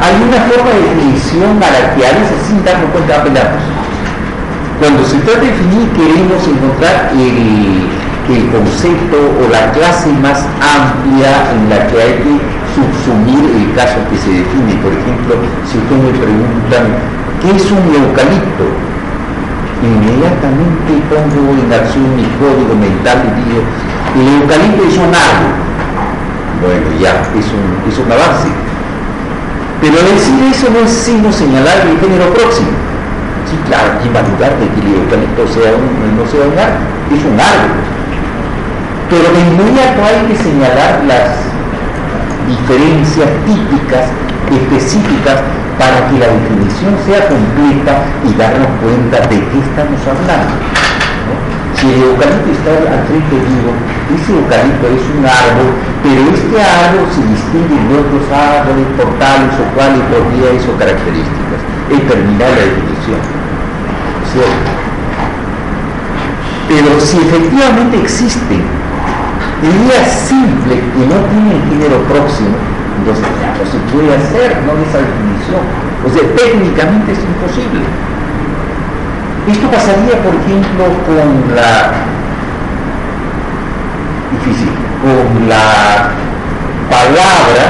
[0.00, 3.60] Hay una forma de definición a la que a veces sin darnos cuenta apelamos.
[4.80, 7.84] Cuando se trata de definir queremos encontrar el,
[8.32, 13.98] el concepto o la clase más amplia en la que hay que subsumir el caso
[14.10, 14.74] que se define.
[14.82, 15.34] Por ejemplo,
[15.66, 16.84] si ustedes me preguntan,
[17.42, 18.66] ¿qué es un eucalipto?
[19.80, 23.62] Inmediatamente pongo en acción mi código mental y digo,
[24.18, 25.54] el eucalipto es un árbol.
[26.60, 28.48] Bueno, ya, es un, es un avance.
[29.80, 32.68] Pero decir eso no es sino señalar el género próximo.
[33.48, 36.54] Sí, claro, ¿quién va a dudar de que el eucalipto sea un, no sea un
[36.54, 36.84] árbol?
[37.08, 37.72] Es un árbol.
[39.08, 41.49] Pero de inmediato hay que señalar las
[42.50, 44.10] diferencias típicas,
[44.50, 45.38] específicas,
[45.78, 50.52] para que la definición sea completa y darnos cuenta de qué estamos hablando.
[51.78, 53.72] Si el eucalipto está al frente vivo,
[54.12, 55.70] ese eucalipto es un árbol,
[56.04, 60.04] pero este árbol se distingue de otros árboles por tales o cuales
[60.36, 61.60] vías o características.
[61.88, 63.22] Es terminar la definición.
[64.28, 64.70] ¿Cierto?
[66.68, 68.79] Pero si efectivamente existen
[69.68, 72.56] ideas simples que no tienen género próximo,
[72.98, 75.64] entonces ya no se puede hacer, no esa definición.
[76.04, 77.84] O sea, técnicamente es imposible.
[79.48, 81.92] Esto pasaría, por ejemplo, con la
[84.32, 84.70] difícil,
[85.02, 86.10] con la
[86.88, 87.64] palabra,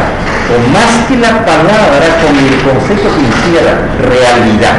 [0.51, 3.73] o más que la palabra, con el concepto que hiciera
[4.03, 4.79] realidad.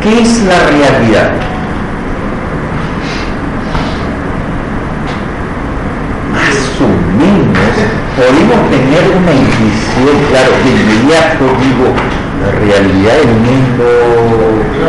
[0.00, 1.30] ¿Qué es la realidad?
[6.32, 11.88] Más o menos podemos tener una intuición, claro, de inmediato digo,
[12.44, 13.88] la realidad del mundo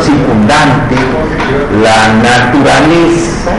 [0.04, 1.00] circundante,
[1.80, 3.56] la naturaleza,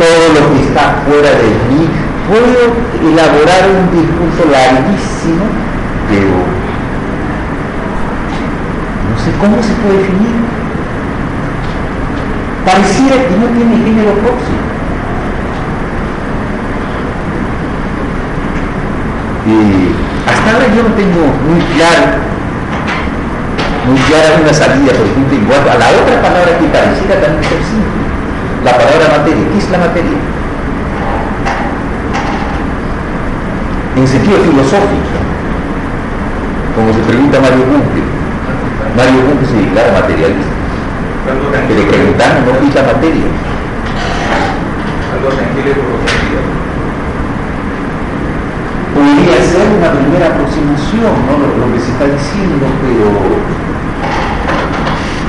[0.00, 1.84] todo lo que está fuera de mí,
[2.32, 2.72] puedo
[3.04, 5.44] elaborar un discurso larguísimo,
[6.08, 6.32] pero
[9.04, 10.36] no sé cómo se puede definir.
[12.64, 14.73] Pareciera que no tiene género próximo.
[19.44, 19.92] Y
[20.24, 22.16] hasta ahora yo no tengo muy claro,
[23.84, 27.60] muy clara una salida, por ejemplo, igual a la otra palabra que pareciera también ser
[27.60, 28.00] simple,
[28.64, 29.44] la palabra materia.
[29.52, 30.16] ¿Qué es la materia?
[33.96, 35.12] En sentido filosófico,
[36.74, 38.02] como se pregunta Mario Bunke.
[38.96, 40.54] Mario Bunke se declara materialista.
[41.68, 43.28] Que le preguntaron, no es la materia.
[45.12, 46.53] Algo tangible por los sentidos.
[48.94, 51.34] Podría ser una primera aproximación, ¿no?
[51.42, 53.10] Lo, que se está diciendo, pero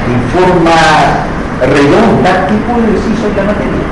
[0.06, 0.78] en forma
[1.65, 3.86] redonda, ¿qué puedo decir sobre la materia?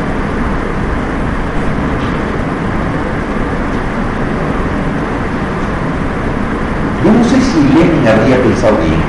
[7.04, 9.02] Yo no sé si Lenin habría pensado bien.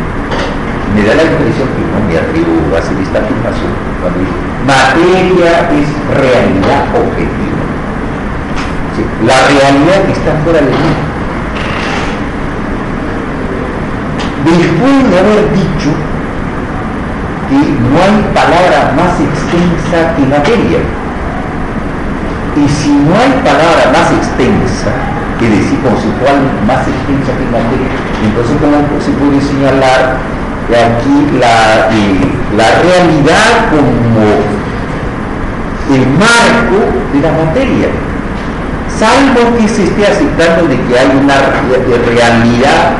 [0.97, 4.21] Me da la impresión que no me atrevo a hacer esta afirmación cuando
[4.67, 7.54] materia es realidad objetiva.
[9.27, 10.93] La realidad que está fuera de mí.
[14.45, 15.91] Después de haber dicho
[17.49, 20.79] que no hay palabra más extensa que materia,
[22.55, 24.93] y si no hay palabra más extensa,
[25.41, 27.91] que decir conceptual más extensa que materia,
[28.23, 30.23] entonces ¿cómo se puede señalar
[30.71, 34.23] aquí la, eh, la realidad como
[35.91, 36.79] el marco
[37.13, 37.89] de la materia?
[38.99, 41.35] Salvo que se esté aceptando de que hay una
[42.07, 42.95] realidad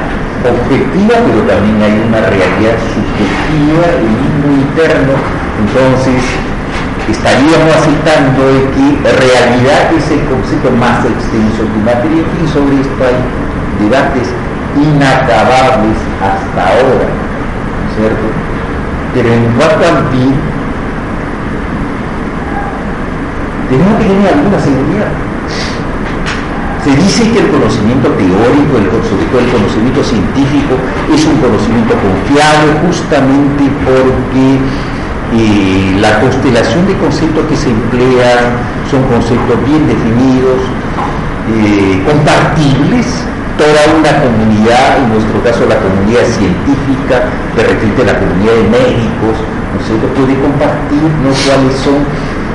[0.45, 5.15] objetiva, pero también hay una realidad subjetiva, el mismo interno,
[5.63, 6.21] entonces
[7.09, 13.01] estaríamos aceptando de que realidad es el concepto más extenso que materia y sobre esto
[13.05, 13.21] hay
[13.81, 14.29] debates
[14.77, 17.09] inacabables hasta ahora,
[17.97, 18.27] ¿cierto?
[19.15, 20.35] Pero en cuanto al fin,
[23.71, 25.34] tenemos que tener alguna seguridad.
[26.85, 30.77] Se dice que el conocimiento teórico, el, todo el conocimiento científico,
[31.09, 34.61] es un conocimiento confiable justamente porque
[35.33, 38.61] eh, la constelación de conceptos que se emplean
[38.93, 40.61] son conceptos bien definidos,
[41.57, 43.09] eh, compartibles,
[43.57, 49.41] toda una comunidad, en nuestro caso la comunidad científica, de repente la comunidad de médicos,
[49.73, 52.05] ¿no es cierto?, puede compartir cuáles son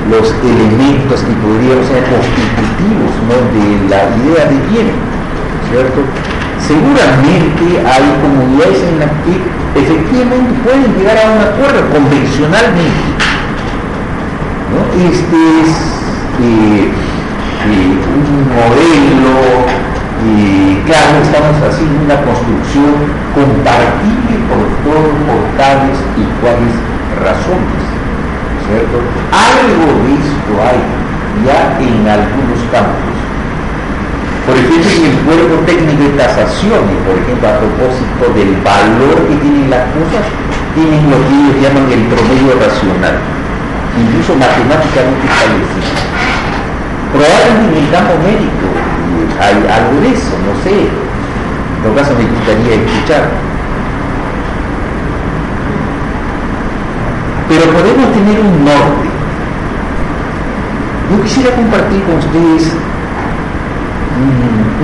[0.08, 3.12] los elementos que podrían ser constitutivos
[3.52, 4.88] de la idea de bien,
[5.68, 6.00] ¿cierto?
[6.66, 9.34] Seguramente hay comunidades en las que
[9.74, 13.10] efectivamente pueden llegar a un acuerdo convencionalmente.
[14.96, 15.72] Este es
[16.40, 19.34] eh, eh, un modelo,
[20.26, 22.94] eh, claro, estamos haciendo una construcción
[23.34, 26.74] compartible por todos por tales y cuales
[27.18, 27.99] razones.
[28.70, 30.78] Algo de esto hay
[31.42, 33.10] ya en algunos campos.
[34.46, 39.36] Por ejemplo, en el cuerpo técnico de tasaciones, por ejemplo, a propósito del valor que
[39.42, 40.22] tienen las cosas,
[40.74, 43.18] tienen lo que ellos llaman el promedio racional,
[43.98, 45.90] incluso matemáticamente establecido.
[47.10, 48.66] Probablemente en el campo médico
[49.42, 50.86] hay algo de eso, no sé.
[50.86, 53.34] En todo caso me gustaría escuchar.
[57.50, 59.08] Pero podemos tener un norte.
[61.10, 62.72] Yo quisiera compartir con ustedes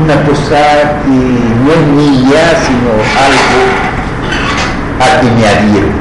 [0.03, 0.59] una cosa
[1.05, 1.14] que
[1.62, 2.91] no es mía, sino
[3.23, 3.62] algo
[4.99, 5.93] a que me adhiero.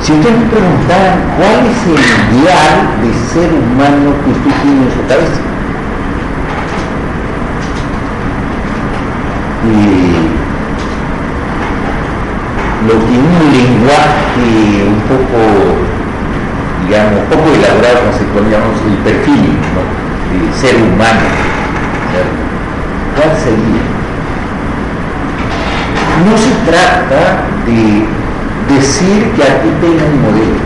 [0.00, 1.98] Si ustedes me preguntaran cuál es el
[2.38, 5.40] ideal de ser humano que usted tiene en su cabeza,
[9.66, 10.09] eh,
[12.90, 15.38] lo un lenguaje un poco,
[16.86, 19.82] digamos, poco elaborado conceptualizamos el perfil ¿no?
[20.30, 21.26] de ser humano,
[22.10, 22.40] ¿cierto?
[23.14, 23.84] ¿cuál sería?
[26.26, 28.06] No se trata de
[28.74, 30.60] decir que aquí tenga un modelo,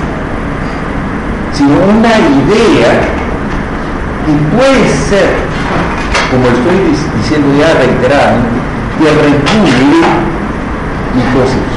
[1.52, 3.04] sino una idea
[4.24, 5.28] que puede ser,
[6.30, 8.58] como estoy diciendo ya reiteradamente,
[8.98, 10.24] que regule
[11.14, 11.73] mi concepción.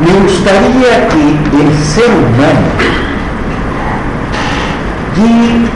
[0.00, 1.22] Me gustaría que
[1.60, 2.72] el ser humano
[5.14, 5.68] llegue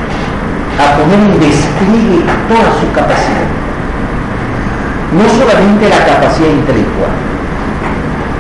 [0.81, 3.53] a poner en despliegue toda su capacidad.
[5.13, 7.13] No solamente la capacidad intelectual,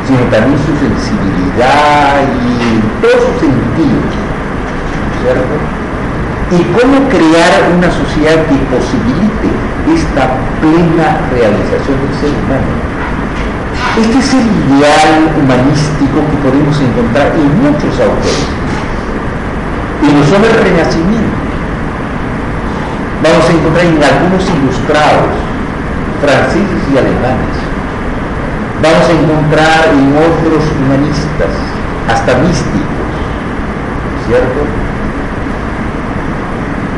[0.09, 4.09] sino también su sensibilidad y todos sus sentidos,
[5.20, 5.55] ¿cierto?
[6.49, 9.53] Y cómo crear una sociedad que posibilite
[9.93, 10.32] esta
[10.64, 12.93] plena realización del ser humano.
[13.97, 18.42] Este es el ideal humanístico que podemos encontrar en muchos autores.
[20.03, 21.38] Y no solo el Renacimiento.
[23.22, 25.30] Vamos a encontrar en algunos ilustrados,
[26.20, 27.55] franceses y alemanes.
[28.82, 31.55] Vamos a encontrar en otros humanistas,
[32.11, 33.14] hasta místicos,
[34.26, 34.61] ¿cierto?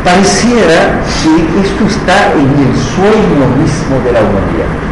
[0.03, 4.86] Pareciera que esto está en el sueño mismo de la humanidad.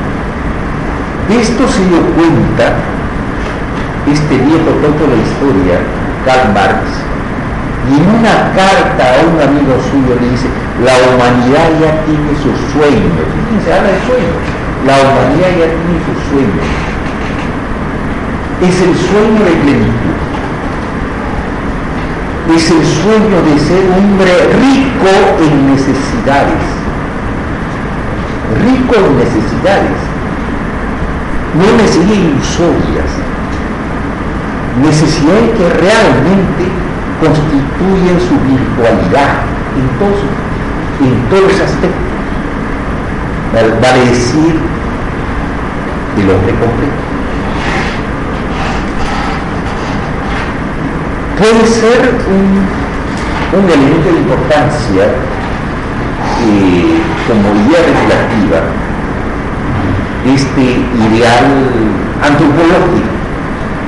[1.31, 2.77] Esto se dio cuenta
[4.13, 5.81] este viejo tonto de la historia,
[6.27, 6.85] Karl Marx,
[7.89, 10.49] y en una carta a un amigo suyo le dice,
[10.85, 13.25] la humanidad ya tiene sus sueños.
[13.25, 14.37] Fíjense, habla de sueños.
[14.85, 16.69] La humanidad ya tiene sus sueños.
[18.61, 20.17] Es el sueño de plenitud.
[22.53, 26.65] Es el sueño de ser hombre rico en necesidades.
[28.61, 30.14] Rico en necesidades
[31.55, 33.11] no necesidades ilusorias,
[34.83, 36.65] necesidades que realmente
[37.21, 39.47] constituyen su virtualidad
[39.79, 40.19] en todos,
[41.01, 42.05] en todos los aspectos.
[43.55, 44.55] Vale decir
[46.19, 47.03] el hombre completo.
[51.39, 55.05] Puede ser un, un elemento de importancia
[56.47, 58.94] eh, como idea regulativa
[60.25, 60.65] este
[60.97, 61.45] ideal
[62.23, 63.13] antropológico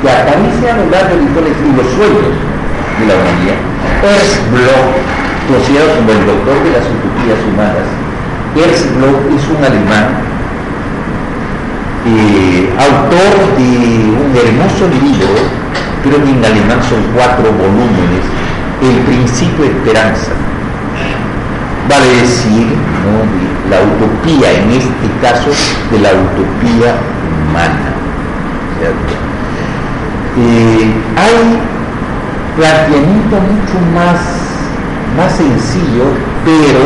[0.02, 2.36] que aparece a lo largo de y los sueños
[3.00, 3.60] de la humanidad.
[4.04, 4.92] Ernst Bloch,
[5.48, 7.88] considerado como el doctor de las utopías humanas,
[8.52, 10.06] Ernst Bloch es un alemán,
[12.04, 13.72] eh, autor de
[14.12, 15.32] un hermoso libro,
[16.04, 18.24] creo que en alemán son cuatro volúmenes,
[18.82, 20.32] El principio de esperanza.
[21.88, 25.50] Vale decir de la utopía, en este caso
[25.90, 26.94] de la utopía
[27.48, 27.96] humana.
[30.38, 31.58] Eh, hay
[32.56, 34.20] planteamientos mucho más,
[35.16, 36.12] más sencillos,
[36.44, 36.80] pero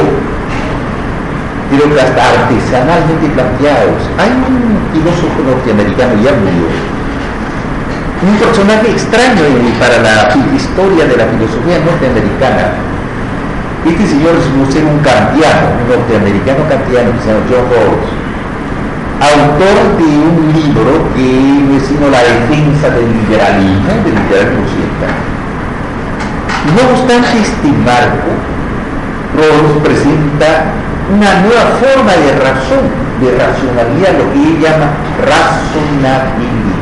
[1.70, 4.02] creo que hasta artesanalmente planteados.
[4.18, 6.66] Hay un filósofo norteamericano, ya murió,
[8.22, 9.42] un personaje extraño
[9.78, 12.89] para la historia de la filosofía norteamericana,
[13.86, 14.36] este señor
[14.70, 18.08] ser un kantiano, un norteamericano kantiano que se llama John Rawls,
[19.20, 25.16] autor de un libro que es sino la defensa del liberalismo, del liberalismo occidental.
[26.76, 28.30] No obstante este marco,
[29.32, 30.76] Rawls presenta
[31.08, 32.84] una nueva forma de razón,
[33.20, 34.92] de racionalidad, lo que él llama
[35.24, 36.80] razonabilidad.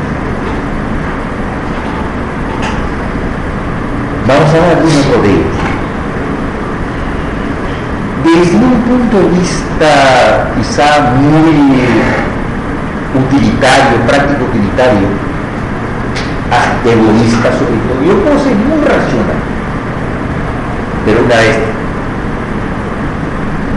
[4.26, 5.57] Vamos a ver algunos de ellos
[8.34, 11.80] desde un punto de vista quizá muy
[13.14, 15.08] utilitario, práctico utilitario,
[16.50, 19.40] hasta egoísta sobre todo, yo puedo ser muy racional,
[21.04, 21.58] pero una vez,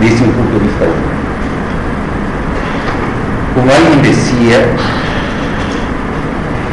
[0.01, 1.21] desde un punto de vista humano.
[3.55, 4.57] Como alguien decía,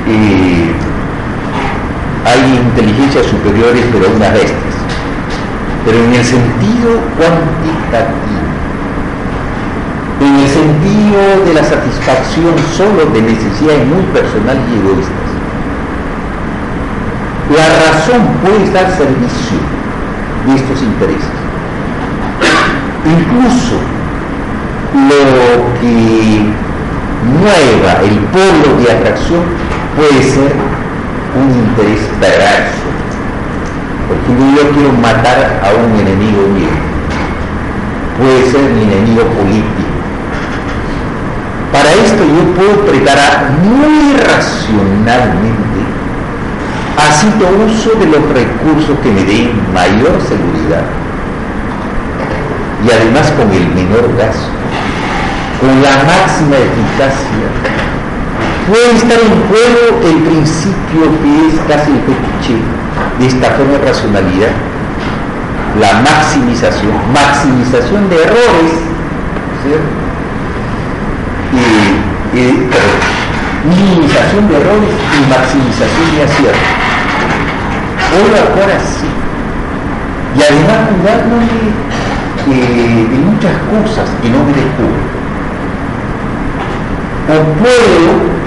[0.07, 0.73] eh,
[2.25, 4.68] hay inteligencias superiores pero unas bestias,
[5.89, 8.45] pero en el sentido cuantitativo,
[10.21, 15.29] en el sentido de la satisfacción solo de necesidades muy personales y egoístas.
[17.57, 19.57] La razón puede estar al servicio
[20.47, 21.39] de estos intereses.
[23.07, 23.81] Incluso
[24.93, 26.45] lo que
[27.33, 29.41] mueva el polo de atracción
[29.97, 30.53] puede ser
[31.35, 32.98] un interés perverso.
[34.09, 36.73] Por ejemplo, yo quiero matar a un enemigo mío.
[38.19, 39.89] Puede ser mi enemigo político.
[41.73, 45.81] Para esto yo puedo preparar muy racionalmente,
[46.97, 50.85] haciendo uso de los recursos que me den mayor seguridad
[52.85, 54.49] y además con el menor gasto,
[55.61, 57.47] con la máxima eficacia
[58.69, 62.61] puede estar en juego el principio que es casi el fetiche
[63.19, 64.53] de esta forma racionalidad,
[65.81, 68.73] la maximización, maximización de errores.
[72.35, 72.69] Y,
[73.69, 76.79] minimización de errores y maximización de aciertos.
[78.11, 79.09] Puedo actuar así.
[80.37, 81.89] Y además cuidándome
[82.51, 85.19] eh, de muchas cosas que no me descubren.
[87.29, 88.39] O puedo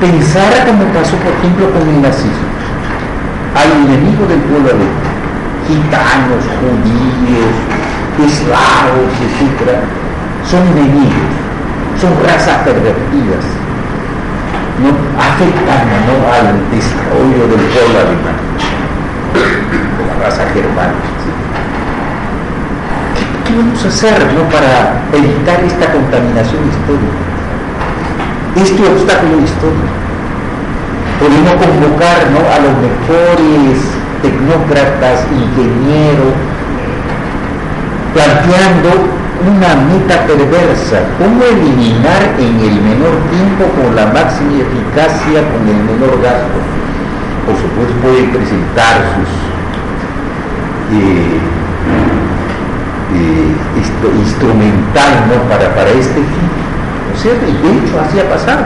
[0.00, 2.55] pensar como pasó por ejemplo con el nazismo.
[3.56, 5.16] Hay enemigos del pueblo alemán,
[5.66, 7.54] gitanos, judíos,
[8.20, 9.80] eslavos, etc.
[10.44, 11.32] Son enemigos,
[11.98, 13.44] son razas pervertidas,
[14.78, 16.14] no afectan ¿no?
[16.28, 18.38] al desarrollo del pueblo alemán,
[19.32, 20.92] de la raza germana.
[23.16, 24.42] ¿Qué, ¿Qué, vamos a hacer ¿no?
[24.52, 27.26] para evitar esta contaminación histórica?
[28.56, 30.05] este obstáculo histórico.
[31.18, 32.40] Podemos convocar ¿no?
[32.44, 33.80] a los mejores
[34.22, 36.34] tecnócratas, ingenieros,
[38.12, 38.90] planteando
[39.44, 45.80] una meta perversa, cómo eliminar en el menor tiempo con la máxima eficacia, con el
[45.84, 46.58] menor gasto.
[47.44, 49.46] Por supuesto pueden presentar sus
[50.92, 51.40] eh,
[53.14, 53.56] eh,
[55.28, 55.48] ¿no?
[55.48, 56.46] para, para este fin
[57.20, 57.46] ¿cierto?
[57.48, 58.64] Y de hecho así ha pasado.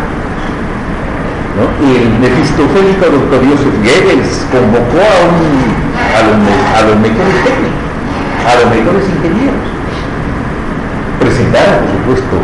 [1.61, 1.69] ¿No?
[1.85, 7.85] El mefistofélico doctor Joseph Goebbels convocó a, los, a mejores técnicos,
[8.49, 9.69] a los mejores ingenieros.
[11.21, 12.37] Presentaron, por supuesto,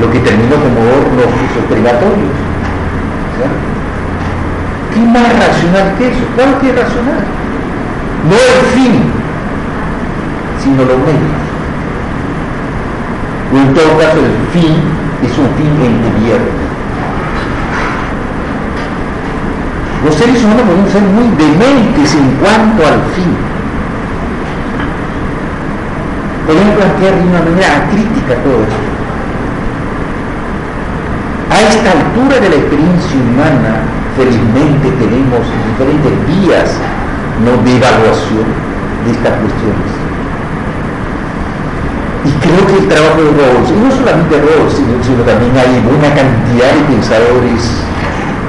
[0.00, 1.28] lo que terminó como hornos
[1.68, 2.32] crematorios.
[4.92, 6.24] ¿Qué más racional que eso?
[6.36, 7.24] Claro que es racional.
[8.28, 9.02] No el fin,
[10.62, 11.42] sino los medios.
[13.52, 14.76] En todo caso el fin
[15.22, 16.61] es un fin encubierto.
[20.04, 23.30] Los seres humanos podemos ser muy dementes en cuanto al fin.
[26.46, 28.90] Podemos plantear de una manera crítica todo esto.
[31.54, 33.86] A esta altura de la experiencia humana,
[34.18, 36.74] felizmente tenemos diferentes vías
[37.46, 37.62] ¿no?
[37.62, 38.46] de evaluación
[39.06, 39.90] de estas cuestiones.
[42.26, 45.78] Y creo que el trabajo de Rawls, y no solamente Rawls, sino, sino, también hay
[45.78, 47.91] una cantidad de pensadores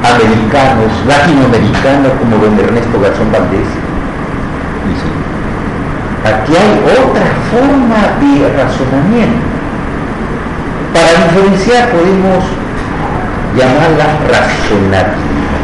[0.04, 3.72] americanos, latinoamericanos, como don Ernesto Garzón Valdés.
[6.24, 9.44] Aquí hay otra forma de razonamiento.
[10.94, 12.44] Para diferenciar podemos
[13.56, 15.64] llamarla razonabilidad.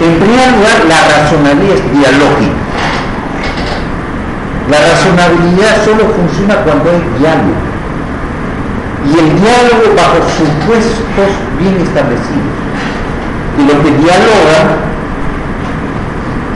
[0.00, 2.64] En primer lugar, la razonabilidad es dialógica.
[4.70, 7.54] La razonabilidad solo funciona cuando hay diálogo.
[9.04, 11.30] Y el diálogo bajo supuestos
[11.60, 12.64] bien establecidos.
[13.58, 14.94] Y los que dialogan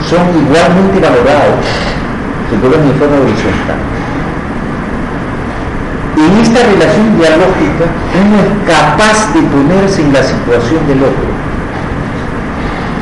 [0.08, 1.64] son igualmente valorados,
[2.50, 3.76] se ponen en forma horizontal.
[6.18, 7.86] En esta relación dialógica
[8.18, 11.28] uno es capaz de ponerse en la situación del otro.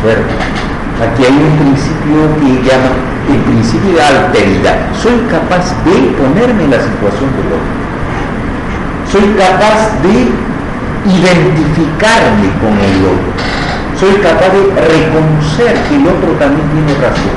[0.02, 0.34] ¿Cierto?
[1.00, 2.92] Aquí hay un principio que llama
[3.32, 4.76] el principio de alteridad.
[5.00, 7.72] Soy capaz de ponerme en la situación del otro.
[9.10, 10.28] Soy capaz de
[11.08, 13.55] identificarme con el otro.
[13.98, 17.36] Soy capaz de reconocer que el otro también tiene razón.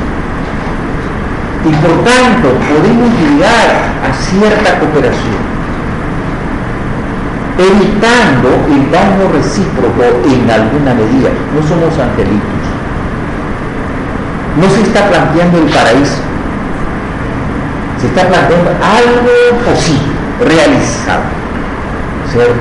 [1.65, 3.69] Y por tanto podemos llegar
[4.03, 5.43] a cierta cooperación,
[7.57, 11.29] evitando el daño recíproco en alguna medida.
[11.53, 12.59] No somos angelitos
[14.59, 16.19] no se está planteando el paraíso,
[18.01, 21.35] Se está planteando algo posible, realizable.
[22.31, 22.53] ¿cierto?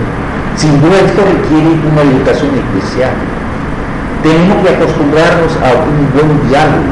[0.56, 3.12] Sin esto requiere una educación especial.
[4.22, 6.90] Tenemos que acostumbrarnos a un buen diálogo.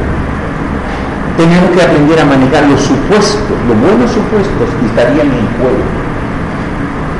[1.35, 5.83] Tenemos que aprender a manejar los supuestos, los buenos supuestos que estarían en juego.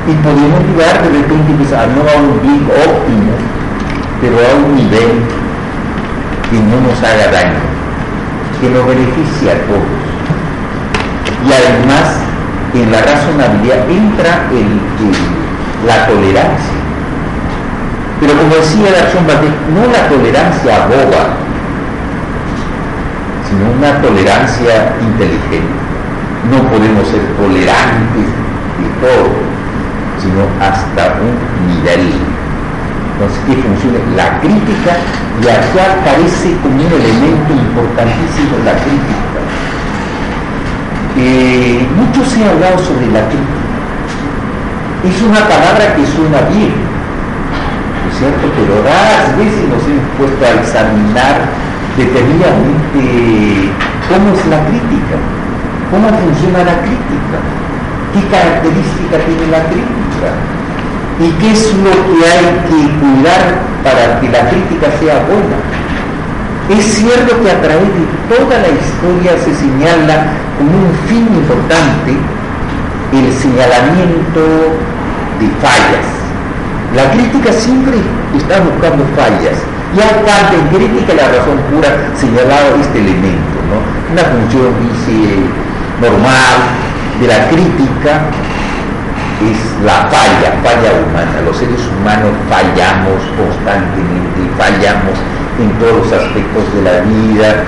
[0.07, 3.33] Y podemos llegar de repente pues, a no a un bien óptimo,
[4.21, 5.21] pero a un nivel
[6.49, 7.61] que no nos haga daño,
[8.61, 10.07] que nos beneficie a todos.
[11.45, 12.15] Y además,
[12.73, 14.47] en la razonabilidad entra
[15.85, 16.76] la tolerancia.
[18.19, 21.37] Pero como decía García Valdés, no la tolerancia boba,
[23.45, 25.77] sino una tolerancia inteligente.
[26.49, 28.27] No podemos ser tolerantes
[28.81, 29.29] de todo,
[30.17, 31.37] sino hasta un
[31.69, 32.13] nivel.
[33.13, 34.93] Entonces, que funcione la crítica
[35.41, 39.37] y acá aparece como un elemento importantísimo la crítica.
[41.17, 43.65] Eh, mucho se ha hablado sobre la crítica.
[45.05, 46.73] Es una palabra que suena bien,
[48.07, 48.47] ¿no es cierto?
[48.55, 51.35] Pero raras veces nos hemos puesto a examinar
[51.99, 53.03] detenidamente
[54.07, 55.17] cómo es la crítica,
[55.91, 57.37] cómo funciona la crítica,
[58.15, 60.29] qué característica tiene la crítica
[61.19, 63.43] y qué es lo que hay que cuidar
[63.83, 65.59] para que la crítica sea buena.
[66.71, 72.15] Es cierto que a través de toda la historia se señala como un fin importante
[73.11, 74.43] el señalamiento
[75.39, 76.17] de fallas.
[76.95, 77.97] La crítica siempre
[78.37, 79.59] está buscando fallas.
[79.95, 83.79] Y acá en crítica la razón pura señalaba este elemento, ¿no?
[84.11, 85.47] Una función dice
[85.99, 86.57] normal
[87.19, 88.29] de la crítica
[89.43, 91.43] es la falla, falla humana.
[91.45, 95.15] Los seres humanos fallamos constantemente, fallamos
[95.59, 97.63] en todos los aspectos de la vida.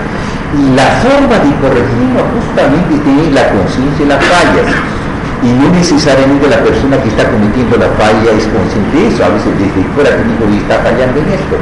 [0.57, 4.98] Y la forma de corregirlo justamente tiene la conciencia de las fallas.
[5.41, 9.23] Y no necesariamente la persona que está cometiendo la falla es consciente de eso.
[9.23, 11.55] A veces desde fuera te digo, está fallando en esto.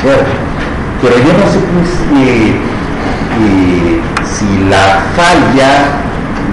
[0.00, 0.30] ¿Cierto?
[1.02, 1.90] Pero yo no sé pues,
[4.24, 5.70] si la falla,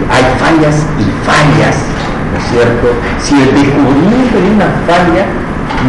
[0.10, 1.76] hay fallas y fallas,
[2.32, 2.88] ¿no es cierto?
[3.22, 5.26] Si el descubrimiento de una falla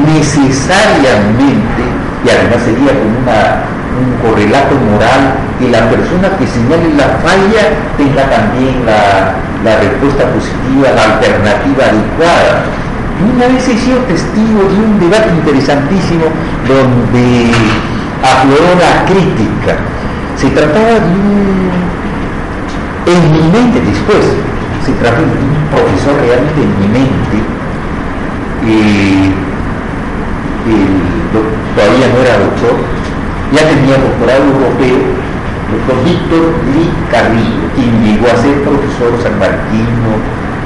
[0.06, 1.82] necesariamente,
[2.24, 7.78] y además sería como una, un correlato moral, que la persona que señale la falla
[7.96, 9.34] tenga también la,
[9.80, 12.68] respuesta positiva, la alternativa adecuada.
[13.22, 16.26] Una vez he sido testigo de un debate interesantísimo
[16.68, 17.50] donde
[18.20, 19.78] afloró la crítica.
[20.36, 21.70] Se trataba de un
[23.06, 24.24] eminente después,
[24.84, 27.38] se trató de un profesor realmente eminente,
[28.66, 29.32] eh,
[31.74, 32.76] todavía no era doctor,
[33.54, 34.98] ya tenía doctorado europeo,
[35.70, 36.44] doctor Víctor
[36.74, 40.18] Lee Carrillo, quien llegó a ser profesor sanmarquino,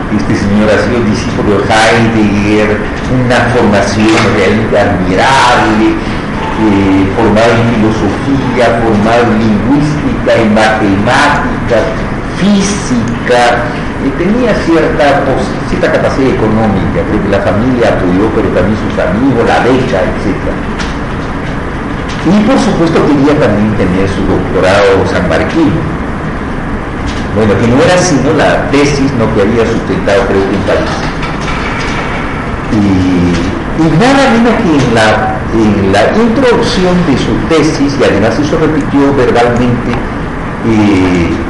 [0.08, 2.80] este señor ha sido discípulo de Heidegger,
[3.12, 6.00] una formación realmente admirable,
[6.64, 11.84] eh, formado en filosofía, formado en lingüística, en matemáticas,
[12.40, 13.68] física,
[14.00, 15.28] eh, tenía cierta,
[15.68, 20.87] cierta capacidad económica, creo que la familia apoyó, pero también sus amigos, la beca, etc.
[22.26, 25.80] Y por supuesto quería también tener su doctorado sanmarquino.
[27.36, 30.96] Bueno, que no era sino la tesis no que había sustentado creo que en París.
[32.72, 33.32] Y,
[33.78, 38.58] y nada menos que en la, en la introducción de su tesis, y además eso
[38.58, 39.92] repitió verbalmente,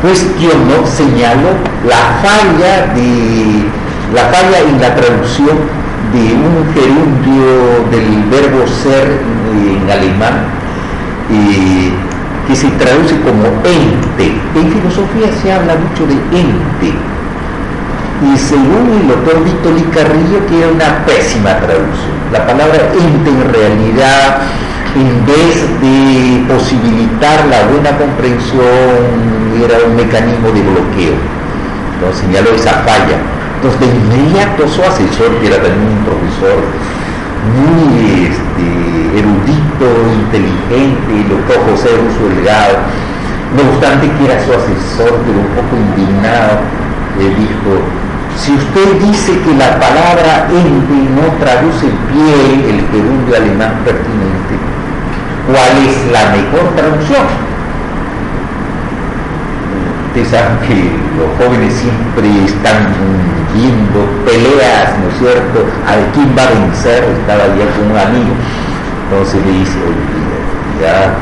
[0.03, 1.57] cuestionó, señaló
[1.89, 3.65] la falla de
[4.15, 5.57] la falla en la traducción
[6.13, 9.21] de un gerundio del verbo ser
[9.53, 10.47] en alemán
[11.31, 11.93] eh,
[12.47, 14.33] que se traduce como ente.
[14.55, 16.97] En filosofía se habla mucho de ente.
[18.25, 22.17] Y según el doctor Víctor Lee Carrillo, que era una pésima traducción.
[22.33, 24.39] La palabra ente en realidad,
[24.97, 29.29] en vez de posibilitar la buena comprensión,
[29.63, 31.15] era un mecanismo de bloqueo.
[31.95, 33.38] Entonces señaló esa falla.
[33.59, 36.63] Entonces de inmediato su asesor, que era también un profesor
[37.59, 42.79] muy este, erudito, inteligente, el doctor José Russo Delgado,
[43.59, 46.63] no obstante que era su asesor, pero un poco indignado,
[47.19, 47.83] le dijo,
[48.39, 54.55] si usted dice que la palabra ente no traduce bien el gerundio alemán pertinente,
[55.51, 57.48] ¿cuál es la mejor traducción?
[60.25, 62.93] Saben que los jóvenes siempre están
[63.55, 65.65] viendo peleas, ¿no es cierto?
[65.87, 68.35] A quién va a vencer, estaba ya con un amigo.
[69.09, 70.05] Entonces le dice, oye,
[70.83, 71.17] ya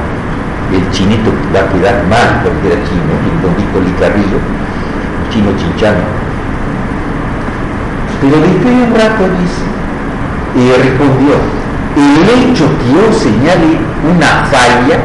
[0.74, 4.40] el chinito va a quedar mal porque era chino, y don Víctor Carrillo.
[5.30, 6.02] chino chinchano.
[8.20, 9.62] Pero después de un rato dice,
[10.56, 11.36] y respondió,
[11.94, 14.98] el hecho que yo señale una falla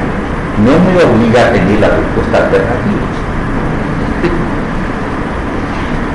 [0.64, 3.11] no me obliga a tener la respuesta alternativa.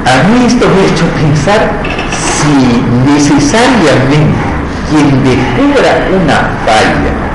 [0.05, 1.61] A mí esto me ha hecho pensar
[2.13, 2.83] si
[3.13, 4.47] necesariamente
[4.89, 7.27] quien descubra una falla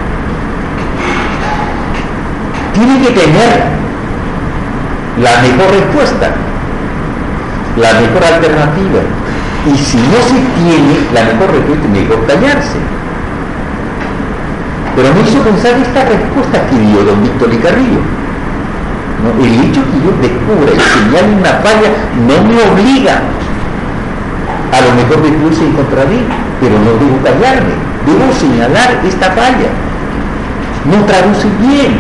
[2.74, 3.64] tiene que tener
[5.22, 6.32] la mejor respuesta,
[7.78, 9.02] la mejor alternativa.
[9.66, 12.80] Y si no se tiene la mejor respuesta, es mejor callarse.
[14.96, 18.02] Pero me hizo pensar esta respuesta que dio don Víctor y Carrillo.
[19.24, 19.30] ¿No?
[19.44, 21.90] El hecho que yo descubra y señale una falla
[22.28, 23.22] no me obliga.
[24.72, 26.24] A lo mejor después se encontraré,
[26.60, 27.76] pero no debo callarme.
[28.08, 29.70] Debo señalar esta falla.
[30.90, 32.00] No traduce bien.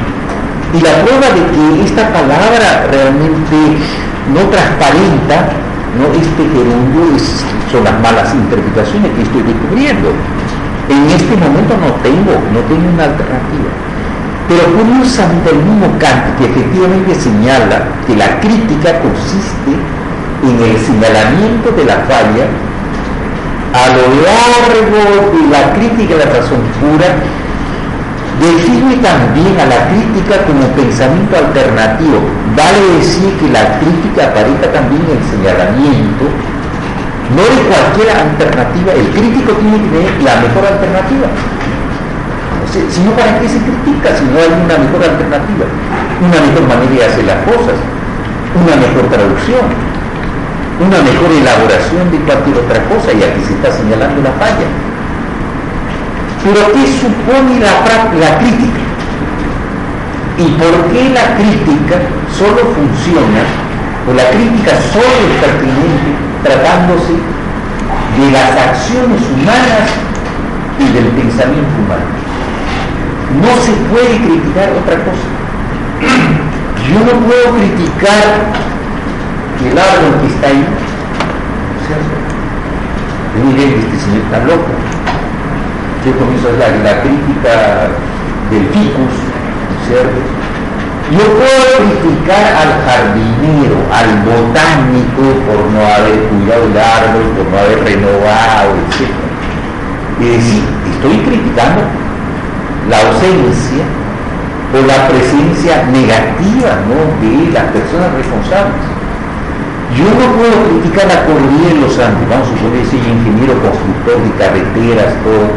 [0.73, 3.59] Y la prueba de que esta palabra realmente
[4.31, 5.51] no transparenta
[5.99, 6.07] ¿no?
[6.15, 10.15] este gerundio es, son las malas interpretaciones que estoy descubriendo.
[10.87, 13.71] En este momento no tengo, no tengo una alternativa.
[14.51, 19.71] Pero curiosamente el mismo Kant que efectivamente señala que la crítica consiste
[20.43, 22.51] en el señalamiento de la falla
[23.71, 27.15] a lo largo de la crítica de la razón pura
[28.43, 32.19] define también a la crítica como pensamiento alternativo.
[32.51, 38.99] Vale decir que la crítica aparezca también en el señalamiento, no de cualquier alternativa.
[38.99, 41.31] El crítico tiene que tener la mejor alternativa.
[42.71, 45.67] Si no, ¿para qué se critica si no hay una mejor alternativa?
[46.23, 47.75] Una mejor manera de hacer las cosas,
[48.55, 49.67] una mejor traducción,
[50.79, 54.71] una mejor elaboración de cualquier otra cosa y aquí se está señalando la falla.
[56.47, 57.75] Pero ¿qué supone la,
[58.15, 58.81] la crítica?
[60.39, 61.99] ¿Y por qué la crítica
[62.31, 63.43] solo funciona,
[64.07, 66.07] o la crítica solo es pertinente
[66.39, 69.91] tratándose de las acciones humanas
[70.79, 72.20] y del pensamiento humano?
[73.39, 75.27] No se puede criticar otra cosa.
[76.91, 78.51] Yo no puedo criticar
[79.63, 80.65] el árbol que está ahí,
[81.87, 82.15] ¿cierto?
[83.45, 84.71] Miren, este señor está loco.
[86.03, 87.87] Yo comienzo la, la crítica
[88.51, 89.15] del ficus,
[89.87, 90.19] ¿cierto?
[91.11, 97.57] Yo puedo criticar al jardinero, al botánico por no haber cuidado el árbol, por no
[97.57, 99.11] haber renovado, etc.
[100.19, 101.83] Y decir, estoy criticando
[102.91, 103.87] la ausencia
[104.75, 106.83] o la presencia negativa
[107.23, 108.83] de las personas responsables.
[109.95, 114.19] Yo no puedo criticar la cordillera de los Andes, vamos a suponer soy ingeniero constructor
[114.23, 115.51] de carreteras, todo,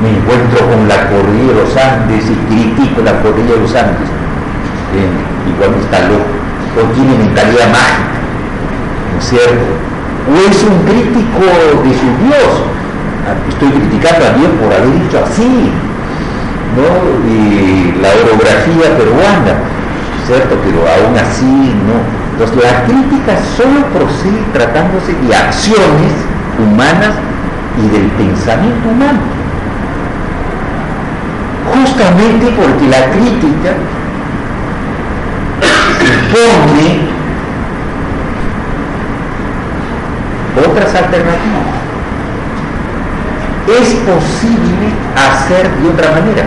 [0.00, 4.08] me encuentro con la cordillera de los Andes y critico la cordillera de los Andes.
[4.92, 6.32] Igual está loco,
[6.76, 8.16] o tiene mentalidad mágica,
[9.12, 9.68] ¿no es cierto?
[10.28, 11.44] O es un crítico
[11.84, 12.52] de su Dios.
[13.48, 15.72] Estoy criticando a Dios por haber dicho así,
[16.76, 17.28] ¿no?
[17.28, 19.54] Y la orografía peruana,
[20.26, 20.56] ¿cierto?
[20.64, 22.22] Pero aún así no.
[22.32, 26.12] Entonces la crítica solo procede tratándose de acciones
[26.58, 27.14] humanas
[27.78, 29.20] y del pensamiento humano.
[31.72, 33.72] Justamente porque la crítica
[36.00, 37.12] supone
[40.66, 41.81] otras alternativas.
[43.68, 44.86] Es posible
[45.16, 46.44] hacer de otra manera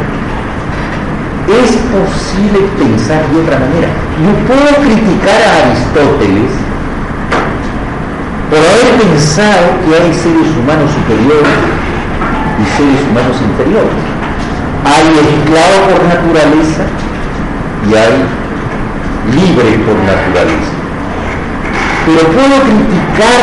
[1.47, 3.89] es posible pensar de otra manera.
[4.18, 6.49] Yo puedo criticar a Aristóteles
[8.49, 11.57] por haber pensado que hay seres humanos superiores
[12.57, 14.01] y seres humanos inferiores.
[14.86, 16.84] Hay esclavo por naturaleza
[17.86, 18.26] y hay
[19.30, 20.74] libre por naturaleza.
[22.05, 23.41] Pero puedo criticar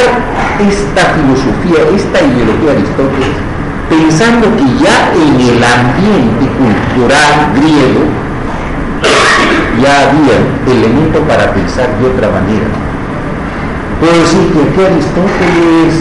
[0.59, 3.52] esta filosofía, esta ideología de Aristóteles
[3.93, 8.09] pensando que ya en el ambiente cultural griego
[9.83, 12.73] ya había elementos para pensar de otra manera.
[14.01, 15.95] Puedo decir que aquí Aristóteles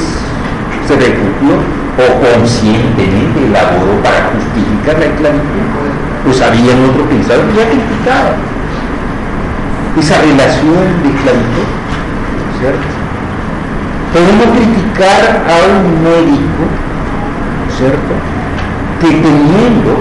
[0.87, 1.59] se refugió
[1.99, 5.67] o conscientemente elaboró para justificar la esclavitud,
[6.23, 8.31] pues había otro pensador que ya criticaba
[9.99, 11.67] esa relación de esclavitud,
[12.55, 12.87] ¿cierto?
[14.15, 16.90] Podemos criticar a un médico
[17.78, 18.13] ¿cierto?
[18.99, 19.93] Que teniendo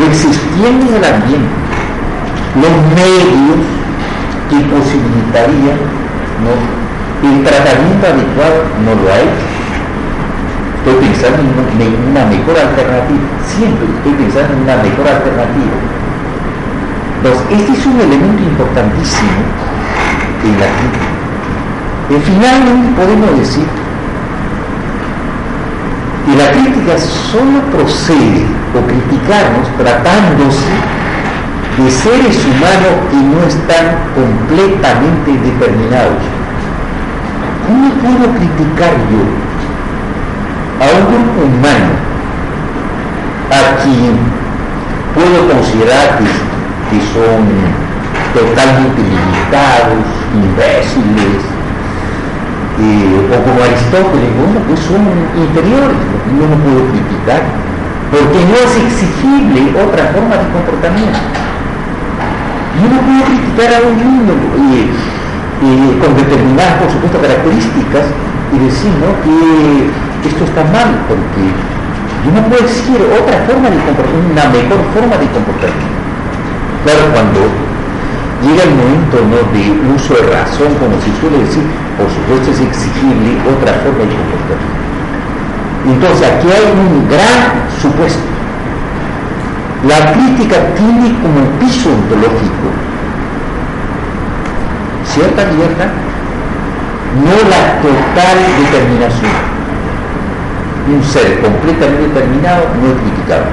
[0.00, 1.52] existiendo en el ambiente
[2.56, 3.60] los medios
[4.48, 5.80] que posibilitarían
[6.44, 6.52] ¿no?
[7.22, 9.28] el tratamiento adecuado, no lo hay.
[10.82, 15.76] Estoy pensando en una mejor alternativa, siempre estoy pensando en una mejor alternativa.
[17.22, 19.40] Entonces, este es un elemento importantísimo
[20.42, 21.12] en la crítica.
[22.10, 23.81] En finalmente podemos decir
[26.24, 30.70] que la crítica solo procede o criticarnos tratándose
[31.78, 36.22] de seres humanos que no están completamente determinados.
[37.66, 39.22] ¿Cómo puedo criticar yo
[40.78, 41.90] a un grupo humano
[43.50, 44.14] a quien
[45.14, 47.42] puedo considerar que, que son
[48.34, 51.42] totalmente limitados, imbéciles,
[52.82, 55.02] o como Aristóteles, bueno, pues son
[55.38, 56.02] inferiores,
[56.34, 57.42] yo no puedo criticar,
[58.10, 61.18] porque no es exigible otra forma de comportamiento.
[62.82, 64.34] Yo no puedo criticar a un niño
[66.02, 68.10] con determinadas, por supuesto, características
[68.50, 69.14] y decir ¿no?
[69.22, 69.86] que
[70.26, 71.54] esto está mal, porque
[72.26, 76.02] yo no puedo exigir otra forma de comportamiento, una mejor forma de comportamiento.
[76.82, 77.61] Claro, cuando
[78.42, 79.38] llega el momento ¿no?
[79.54, 79.62] de
[79.94, 81.62] uso de razón, como se suele decir,
[81.96, 84.80] por supuesto es exigible otra forma de comportamiento.
[85.86, 88.32] Entonces aquí hay un gran supuesto
[89.88, 92.70] la crítica tiene como piso ontológico
[95.06, 95.88] cierta libertad,
[97.18, 99.52] no la total determinación.
[100.88, 103.50] Un ser completamente determinado no es criticable.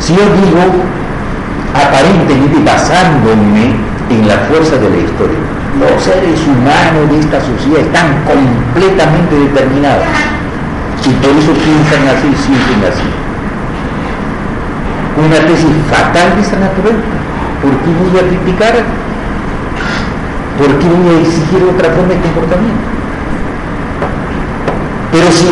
[0.00, 0.60] Si yo digo,
[1.74, 3.74] aparentemente basándome
[4.10, 5.38] en la fuerza de la historia,
[5.78, 10.06] los seres humanos de esta sociedad están completamente determinados
[11.06, 13.08] y por eso piensan así, sienten así.
[15.16, 17.16] Una tesis fatal de esa naturaleza.
[17.62, 18.74] ¿Por qué voy a criticar?
[20.58, 22.84] ¿Por qué voy a exigir otra forma de comportamiento?
[25.12, 25.46] Pero si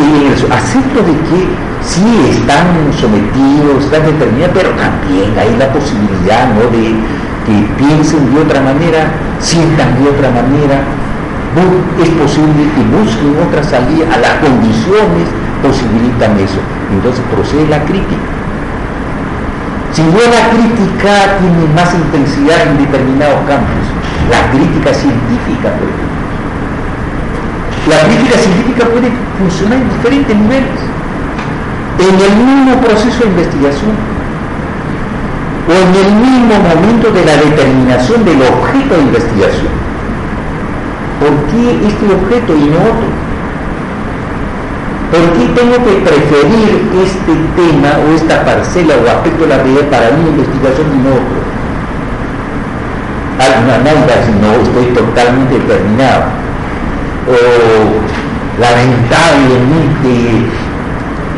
[0.52, 6.68] acepto de que sí están sometidos, están determinados, pero también hay la posibilidad ¿no?
[6.70, 6.94] de
[7.46, 10.84] que piensen de otra manera, sientan de otra manera,
[12.02, 15.26] es posible que busquen otra salida a las condiciones
[15.62, 16.60] posibilitan eso.
[16.92, 18.22] Entonces procede la crítica.
[19.92, 23.82] Si no la crítica tiene más intensidad en determinados campos,
[24.30, 25.88] la crítica científica, por.
[27.88, 29.08] La crítica científica puede
[29.40, 30.78] funcionar en diferentes niveles.
[31.98, 33.96] En el mismo proceso de investigación
[35.68, 39.72] o en el mismo momento de la determinación del objeto de investigación.
[41.20, 43.08] ¿Por qué este objeto y no otro?
[45.10, 49.88] ¿Por qué tengo que preferir este tema o esta parcela o aspecto de la realidad
[49.90, 51.40] para mi investigación y no otro?
[53.40, 56.24] Alguna nada si no estoy totalmente determinado.
[57.28, 57.36] O
[58.60, 60.48] lamentablemente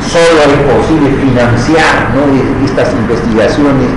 [0.06, 2.24] solo es posible financiar ¿no?
[2.64, 3.88] estas investigaciones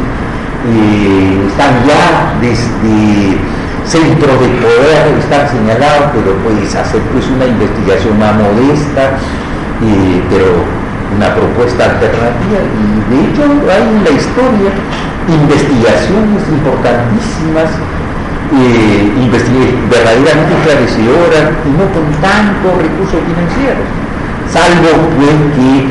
[0.68, 3.38] eh, están ya desde
[3.86, 9.20] centros de poder están señalados, pero puedes hacer pues una investigación más modesta,
[9.84, 10.64] eh, pero
[11.16, 12.64] una propuesta alternativa.
[12.64, 14.72] Y de hecho hay en la historia
[15.28, 17.70] investigaciones importantísimas,
[18.56, 19.12] eh,
[19.90, 23.88] verdaderamente esclarecedoras y no con tantos recursos financieros,
[24.54, 25.90] salvo pues que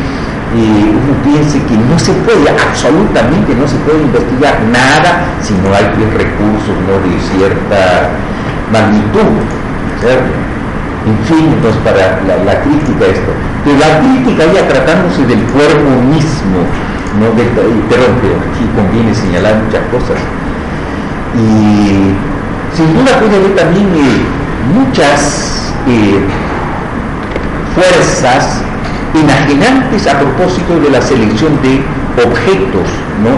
[0.54, 5.74] eh, uno piense que no se puede, absolutamente no se puede investigar nada si no
[5.74, 6.94] hay recursos ¿no?
[7.02, 8.14] de cierta
[8.70, 9.42] magnitud.
[9.98, 10.30] ¿cierto?
[11.02, 13.32] En fin, entonces para la, crítica esto.
[13.64, 16.62] Pero la crítica ya tratándose del cuerpo mismo,
[17.18, 17.48] no del,
[17.90, 20.22] perdón, pero aquí conviene señalar muchas cosas.
[21.34, 22.14] Y
[22.76, 24.22] sin duda puede haber también eh,
[24.78, 26.22] muchas eh,
[27.74, 28.62] fuerzas
[29.14, 31.82] enajenantes a propósito de la selección de
[32.22, 32.88] objetos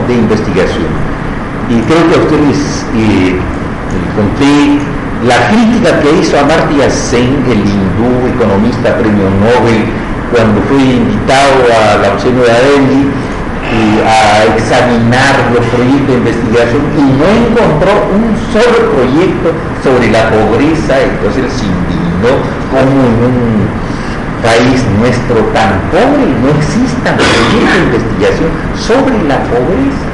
[0.08, 0.88] de investigación.
[1.68, 3.36] Y creo que a ustedes eh,
[4.16, 4.80] conté
[5.26, 9.88] la crítica que hizo Amartya Sen, el hindú economista premio Nobel,
[10.32, 13.08] cuando fue invitado a la Océano de Delhi
[14.04, 19.50] a examinar los proyectos de investigación y no encontró un solo proyecto
[19.82, 22.38] sobre la pobreza, entonces se indignó
[22.70, 23.66] como en un
[24.44, 30.04] país nuestro tan pobre no existan proyectos de investigación sobre la pobreza.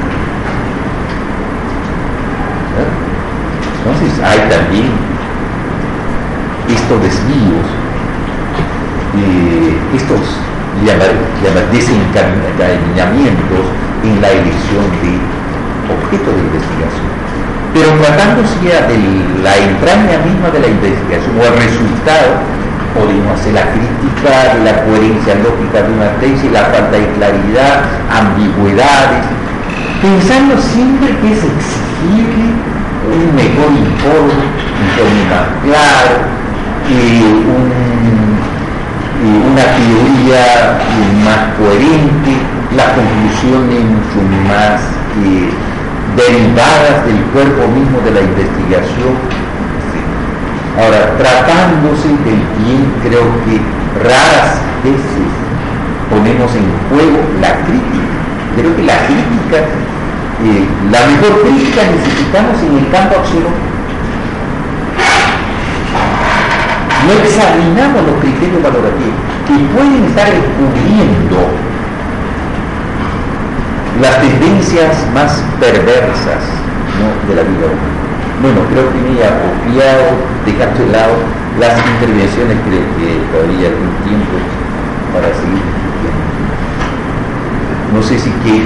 [3.77, 4.87] Entonces hay también
[6.69, 7.67] estos desvíos,
[9.19, 10.21] eh, estos
[10.85, 11.11] llamar,
[11.71, 13.65] desencaminamientos
[14.03, 15.19] en la elección de
[15.91, 17.11] objetos de investigación.
[17.73, 18.97] Pero tratándose de
[19.43, 22.60] la entraña misma de la investigación o el resultado,
[22.93, 27.85] podemos hacer la crítica de la coherencia lógica de una tesis, la falta de claridad,
[28.11, 29.25] ambigüedades,
[30.01, 32.45] pensando siempre que es posible
[33.01, 36.15] un mejor informe, un informe más claro,
[36.89, 37.81] y un-
[39.21, 40.81] y una teoría
[41.23, 42.33] más coherente,
[42.75, 44.19] las conclusiones mucho
[44.49, 44.81] más
[45.21, 45.49] eh,
[46.17, 49.13] derivadas del cuerpo mismo de la investigación.
[50.77, 53.59] Ahora, tratándose del bien, creo que
[54.07, 55.27] raras veces
[56.09, 58.07] ponemos en juego la crítica.
[58.55, 59.67] Creo que la crítica,
[60.47, 63.51] eh, la mejor crítica necesitamos en el campo absoluto.
[67.07, 71.37] No examinamos los criterios valorativos que pueden estar descubriendo
[73.99, 76.43] las tendencias más perversas
[77.27, 78.00] de la vida humana.
[78.41, 81.13] Bueno, creo que me he apropiado, dejando de lado
[81.59, 84.33] las intervenciones, que todavía hay algún tiempo
[85.13, 85.61] para seguir.
[87.93, 88.65] No sé si que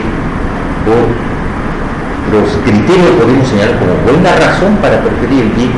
[2.31, 5.71] los criterios podemos señalar como buena razón para preferir el bien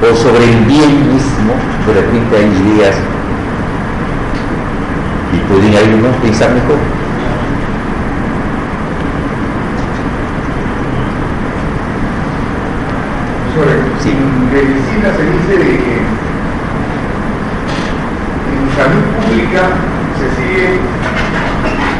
[0.00, 1.52] o sobre el bien mismo,
[1.86, 2.96] de repente hay ideas
[5.32, 6.93] y pueden algunos pensar mejor.
[14.06, 15.96] En medicina se dice de que
[18.52, 19.64] en salud pública
[20.20, 20.80] se siguen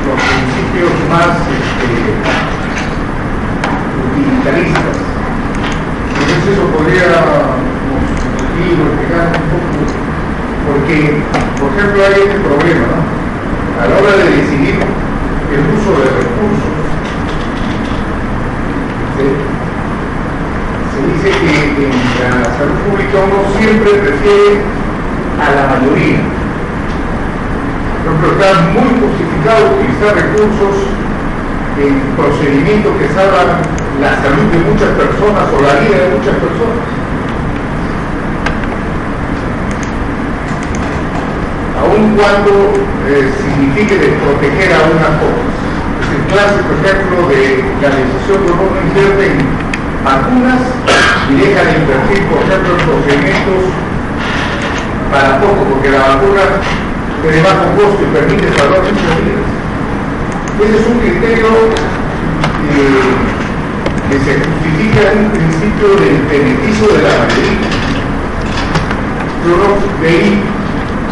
[0.05, 1.89] los principios más este,
[4.13, 4.97] utilitaristas.
[6.13, 7.09] Entonces eso podría
[8.69, 9.81] explicar un poco,
[10.69, 11.25] porque,
[11.59, 13.01] por ejemplo, hay este problema, ¿no?
[13.81, 16.77] A la hora de decidir el uso de recursos,
[19.17, 19.54] ¿sí?
[21.31, 24.61] Que en la salud pública uno siempre prefiere
[25.41, 26.21] a la mayoría.
[28.05, 30.85] Por ejemplo, está muy justificado utilizar recursos
[31.81, 33.65] en procedimientos que salvan
[34.05, 36.85] la salud de muchas personas o la vida de muchas personas.
[41.81, 42.53] Aun cuando
[43.09, 45.49] eh, signifique desproteger a unas cosas.
[46.05, 49.65] Es el clásico ejemplo de la decisión que uno invierte en
[50.05, 50.61] vacunas
[51.31, 53.63] y deja de invertir, por ejemplo, en procedimientos
[55.11, 56.43] para poco, porque la vacuna
[57.23, 59.49] de bajo costo y permite salvar muchas vidas.
[60.61, 61.49] Ese es un criterio
[62.69, 63.11] eh,
[64.11, 67.73] que se justifica en un principio del beneficio de la mayoría.
[69.47, 70.43] Luego de ahí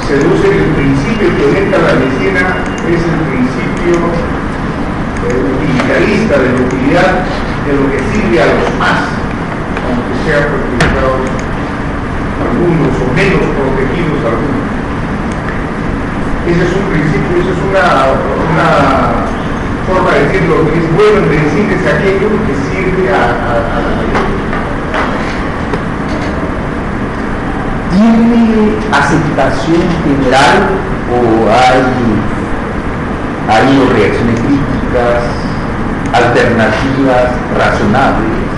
[0.07, 2.43] se deduce que el principio que orienta la medicina
[2.85, 3.97] es el principio
[5.25, 7.25] eh, utilitarista de la utilidad
[7.65, 9.22] de lo que sirve a los más,
[10.25, 11.19] sean perjudicados
[12.43, 14.71] algunos o menos protegidos algunos.
[16.47, 17.87] Ese es un principio, esa es una,
[18.51, 18.71] una
[19.87, 23.79] forma de decir lo que es bueno en medicina es aquello que sirve a, a,
[23.83, 24.43] la mayoría.
[27.91, 30.59] ¿Tiene aceptación general
[31.11, 31.83] o hay,
[33.49, 35.23] ha habido reacciones críticas,
[36.13, 37.27] alternativas,
[37.59, 38.52] razonables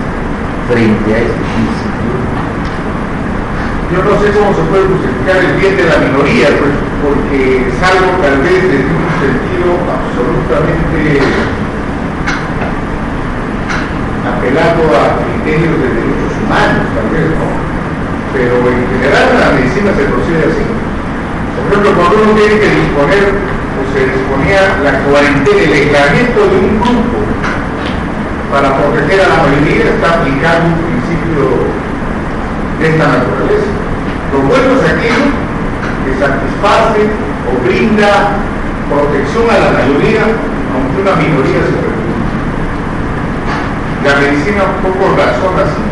[0.67, 2.13] frente a este principio?
[3.93, 6.73] Yo no sé cómo se puede justificar el bien de la minoría, pues,
[7.05, 11.21] porque es algo tal vez desde un sentido absolutamente
[14.25, 17.49] apelando a criterios de derechos humanos, tal vez, ¿no?
[18.33, 20.65] Pero en general en la medicina se procede así.
[20.65, 26.57] Por ejemplo, cuando uno tiene que disponer, o se disponía la cuarentena, el aislamiento de
[26.57, 27.24] un grupo
[28.51, 31.43] para proteger a la mayoría, está aplicando un principio
[32.79, 33.71] de esta naturaleza.
[34.31, 35.31] Lo bueno es aquello
[36.05, 37.09] que satisface
[37.47, 38.37] o brinda
[38.89, 40.23] protección a la mayoría,
[40.73, 42.25] aunque una minoría se perjudique.
[44.05, 45.83] La medicina un poco razona así.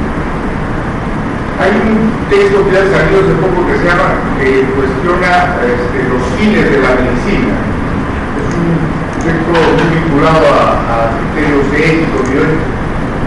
[1.57, 6.21] Hay un texto que ha salido hace poco que se llama, que cuestiona este, los
[6.37, 7.53] fines de la medicina.
[9.23, 12.71] Texto muy vinculado a, a criterios éticos y éticos.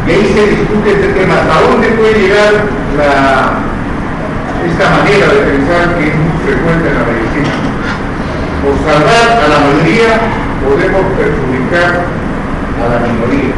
[0.06, 2.52] Y ahí se discute este tema, hasta dónde puede llegar
[4.66, 7.54] esta manera de pensar que es muy frecuente en la medicina.
[8.62, 10.20] Por salvar a la mayoría
[10.62, 12.06] podemos perjudicar
[12.76, 13.54] a la minoría.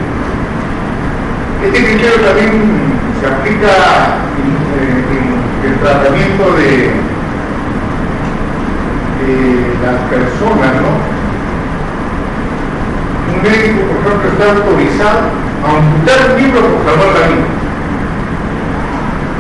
[1.65, 2.53] Este criterio también
[3.21, 3.75] se aplica
[4.39, 4.55] en,
[5.11, 6.97] en el tratamiento de
[9.85, 11.18] las personas, ¿no?
[13.29, 15.21] Un médico, por ejemplo, está autorizado
[15.63, 17.49] a amputar un miembro por salvar la vida.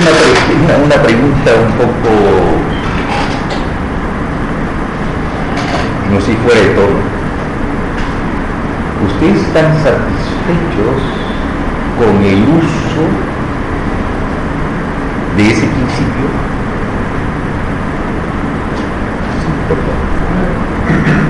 [0.00, 2.10] una, pre- una- una pregunta un poco,
[6.12, 6.96] no si fuera de todo.
[9.06, 11.02] ¿Ustedes están satisfechos
[11.98, 13.04] con el uso
[15.36, 16.26] de ese principio?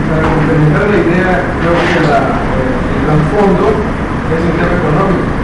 [0.09, 2.39] Para complementar la idea, creo que la-
[2.93, 3.67] el trasfondo
[4.31, 5.36] es un tema económico.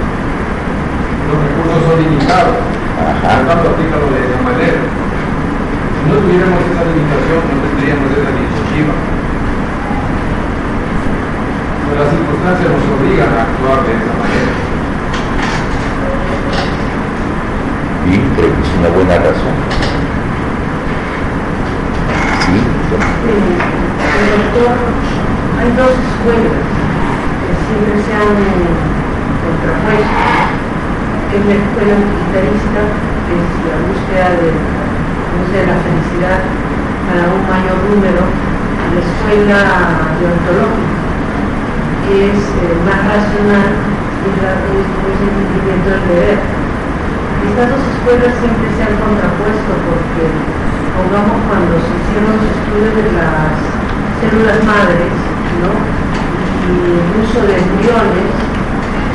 [1.62, 2.58] Recursos son limitados,
[2.98, 3.22] Ajá.
[3.22, 4.82] por lo tanto aplícalo de esa manera.
[4.82, 8.94] Si no tuviéramos esa limitación, no tendríamos esa iniciativa.
[11.86, 14.52] Pero las circunstancias nos obligan a actuar de esa manera.
[18.02, 19.54] Sí, creo que es una buena razón.
[22.42, 22.58] Sí.
[22.58, 24.74] Eh, doctor,
[25.62, 26.58] hay dos escuelas
[27.38, 28.66] que siempre se han eh,
[29.46, 30.41] contrapuesto,
[31.32, 32.80] es la escuela utilitarista,
[33.24, 36.40] que es la búsqueda de, la felicidad
[37.08, 39.60] para un mayor número, y la escuela
[40.20, 40.92] deontológica,
[42.04, 46.36] que es eh, más racional y la, el cumplimiento del deber.
[46.36, 50.24] Estas dos escuelas siempre se han contrapuesto porque,
[51.00, 53.56] pongamos, cuando se hicieron los estudios de las
[54.20, 55.16] células madres,
[55.64, 55.72] ¿no?
[55.72, 58.51] Y el uso de embriones.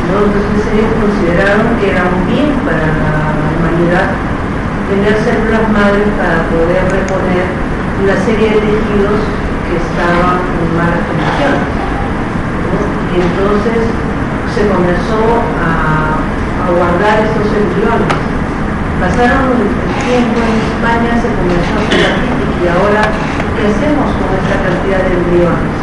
[0.07, 4.15] Entonces ellos consideraron que era un bien para la humanidad
[4.87, 7.43] tener células madres para poder reponer
[7.99, 9.19] una serie de tejidos
[9.67, 11.67] que estaban en malas condiciones.
[13.11, 13.83] Y entonces
[14.55, 18.15] se comenzó a, a guardar estos embriones.
[19.03, 19.75] Pasaron el
[20.07, 23.03] tiempo en España, se comenzó a hacer la crítica y ahora,
[23.59, 25.75] ¿qué hacemos con esta cantidad de embriones?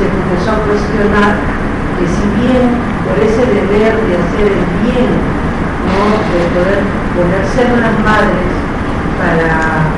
[0.00, 1.55] Se comenzó a cuestionar
[1.96, 2.66] que si bien
[3.08, 5.10] por ese deber de hacer el bien,
[5.88, 6.00] ¿no?
[6.32, 6.80] de poder
[7.16, 8.50] poner células madres
[9.16, 9.88] para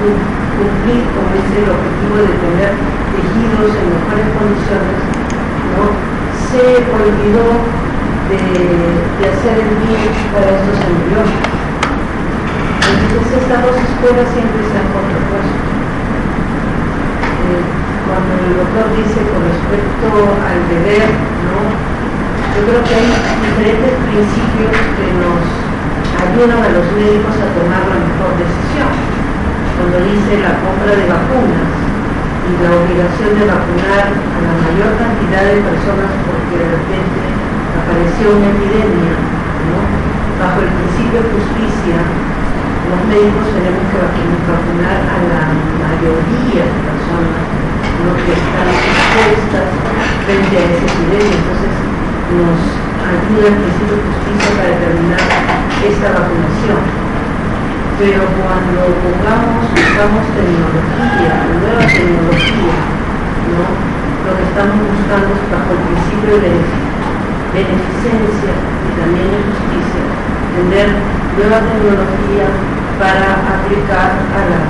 [0.00, 0.20] cu-
[0.58, 2.70] cumplir con ese objetivo de tener
[3.14, 4.98] tejidos en mejores condiciones,
[5.72, 5.84] ¿no?
[6.52, 7.46] se olvidó
[8.28, 11.40] de, de hacer el bien para estos embriones.
[12.88, 15.56] Entonces estas dos escuelas siempre se han contrapuesto.
[17.48, 17.62] Eh,
[18.08, 20.08] cuando el doctor dice con respecto
[20.44, 21.08] al deber,
[21.48, 25.40] yo creo que hay diferentes principios que nos
[26.18, 28.90] ayudan a los médicos a tomar la mejor decisión.
[29.78, 31.70] Cuando dice la compra de vacunas
[32.48, 37.20] y la obligación de vacunar a la mayor cantidad de personas porque de repente
[37.78, 39.78] apareció una epidemia, ¿no?
[40.42, 41.98] bajo el principio de justicia,
[42.90, 45.42] los médicos tenemos que vacu- vacunar a la
[45.82, 47.42] mayoría de personas
[48.02, 48.10] ¿no?
[48.24, 49.68] que están expuestas
[50.26, 51.36] frente a esa epidemia.
[51.38, 51.74] Entonces
[52.38, 52.60] nos
[53.08, 55.24] ayuda el principio de justicia para determinar
[55.82, 56.80] esta vacunación.
[57.98, 62.78] Pero cuando pongamos, usamos tecnología, nueva tecnología,
[63.50, 63.64] ¿no?
[63.66, 66.94] lo que estamos buscando es bajo el principio de benefic-
[67.58, 70.04] beneficencia y también de justicia,
[70.54, 70.88] tener
[71.34, 72.46] nueva tecnología
[73.02, 73.26] para
[73.58, 74.68] aplicar a las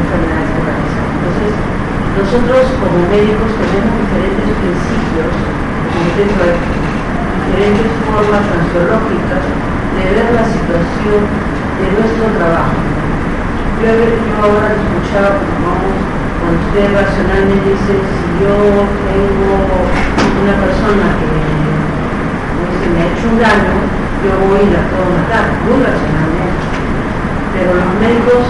[0.00, 1.10] enfermedades organizadas.
[1.20, 1.52] Entonces,
[2.14, 5.34] nosotros como médicos tenemos diferentes principios,
[6.14, 12.78] diferentes, formas ansiológicas de ver la situación de nuestro trabajo.
[13.82, 15.94] Yo, yo ahora vamos,
[16.38, 18.54] cuando usted racionalmente dice, si yo
[19.10, 19.54] tengo
[20.38, 23.74] una persona que me ha hecho un daño,
[24.22, 26.62] yo voy y la puedo matar, muy racionalmente.
[27.58, 28.46] Pero los médicos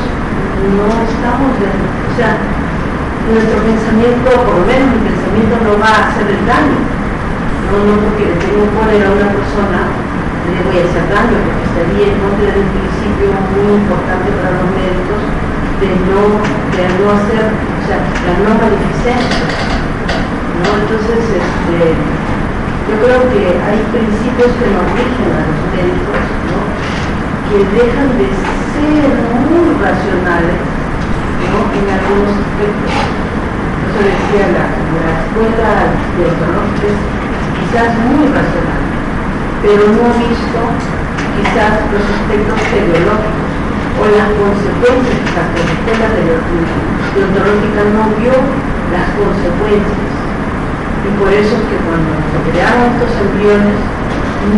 [0.77, 2.37] no estamos, de, o sea,
[3.33, 6.77] nuestro pensamiento, por lo menos mi pensamiento no va a hacer el daño.
[7.65, 9.89] No, no porque le tengo cólera a una persona,
[10.53, 14.61] le voy a hacer daño, porque estaría en contra de un principio muy importante para
[14.61, 15.21] los médicos
[15.81, 16.37] de no,
[16.77, 17.99] de no hacer, o sea,
[18.29, 18.53] la no.
[20.61, 20.69] ¿no?
[20.85, 26.21] Entonces, este, yo creo que hay principios que nos rigen a los médicos,
[26.53, 26.61] ¿no?
[27.49, 29.09] que dejan de ser
[29.49, 30.74] muy racionales
[31.45, 32.93] en algunos aspectos.
[33.85, 35.71] Eso decía, la, la escuela
[36.17, 36.99] de es
[37.61, 38.83] quizás muy racional,
[39.63, 40.61] pero no ha visto
[41.37, 43.51] quizás los aspectos teleológicos
[43.95, 46.09] o las consecuencias, las escuela
[47.15, 48.35] deontológica no vio
[48.91, 50.11] las consecuencias.
[51.05, 53.79] Y por eso es que cuando se crearon estos embriones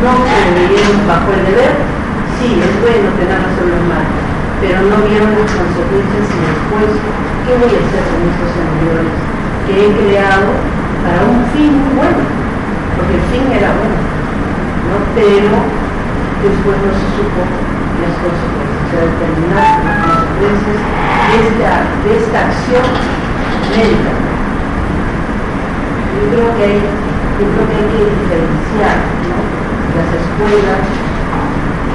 [0.00, 1.74] no se veían bajo el deber,
[2.40, 4.25] sí, es bueno tener las obras malas,
[4.60, 6.90] pero no vieron las consecuencias y después,
[7.44, 9.16] ¿qué voy a hacer con estos servidores
[9.68, 10.48] que he creado
[11.04, 12.22] para un fin muy bueno?
[12.96, 14.00] Porque el fin era bueno,
[14.88, 14.96] ¿no?
[15.12, 15.52] pero
[16.40, 17.42] después no se supo
[18.00, 20.78] las consecuencias, se determinaron las consecuencias
[21.26, 21.72] de esta,
[22.04, 22.86] de esta acción
[23.76, 24.12] médica.
[26.16, 28.96] Yo creo que hay, yo creo que, hay que diferenciar
[29.96, 30.80] las escuelas,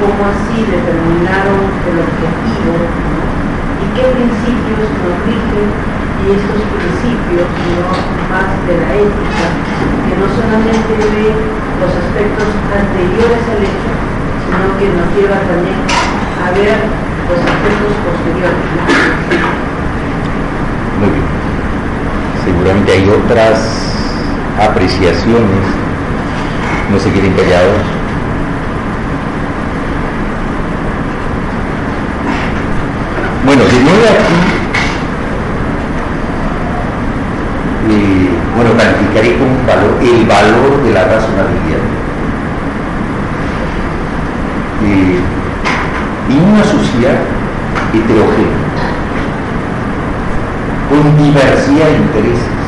[0.01, 7.85] cómo así determinaron el objetivo y qué principios nos rigen y estos principios no
[8.33, 9.45] más de la ética,
[10.09, 11.29] que no solamente ve
[11.77, 13.91] los aspectos anteriores al hecho,
[14.41, 16.77] sino que nos lleva también a ver
[17.29, 18.65] los aspectos posteriores.
[20.97, 21.29] Muy bien.
[22.45, 23.57] Seguramente hay otras
[24.57, 25.61] apreciaciones.
[26.91, 28.00] No se queden callados.
[33.43, 34.61] Bueno, nuevo aquí,
[38.55, 41.81] bueno, calificaré como un valor, el valor de la razonabilidad.
[44.85, 45.19] Eh,
[46.29, 47.17] en una sociedad
[47.91, 48.61] heterogénea,
[50.87, 52.61] con diversidad de intereses,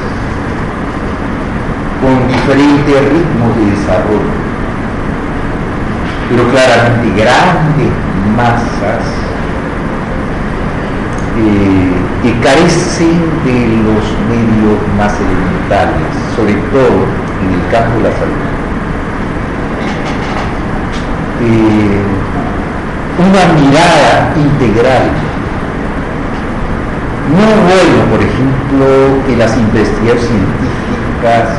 [2.01, 4.33] con diferentes ritmos de desarrollo,
[6.29, 7.91] pero claramente grandes
[8.35, 9.32] masas
[11.35, 11.91] eh,
[12.21, 17.07] que carecen de los medios más elementales, sobre todo
[17.41, 18.53] en el campo de la salud.
[21.41, 22.01] Eh,
[23.17, 25.09] una mirada integral.
[27.29, 28.85] No bueno, por ejemplo,
[29.25, 31.49] que las investigaciones científicas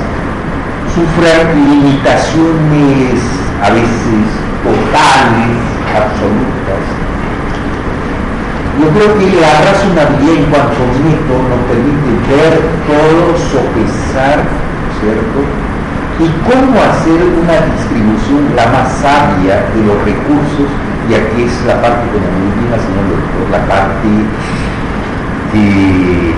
[0.95, 3.19] sufran limitaciones
[3.63, 5.59] a veces totales,
[5.95, 7.04] absolutas.
[8.81, 12.59] Yo creo que la razonabilidad en cuanto a nos permite ver
[12.91, 14.43] todo, sopesar,
[14.99, 15.39] ¿cierto?
[16.19, 20.67] Y cómo hacer una distribución la más sabia de los recursos,
[21.09, 24.11] y aquí es la parte, muy bien la señora doctor, la parte
[25.53, 26.35] que,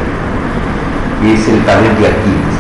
[1.23, 2.59] que es el taller de Aquiles.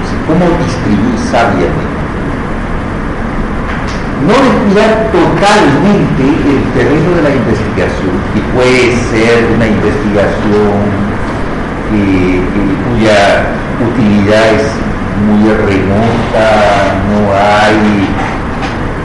[0.00, 1.85] O cómo distribuir sabiamente
[4.24, 11.06] no descuidar totalmente el terreno de la investigación, que puede ser una investigación
[12.96, 14.72] cuya utilidad es
[15.20, 17.76] muy remota, no hay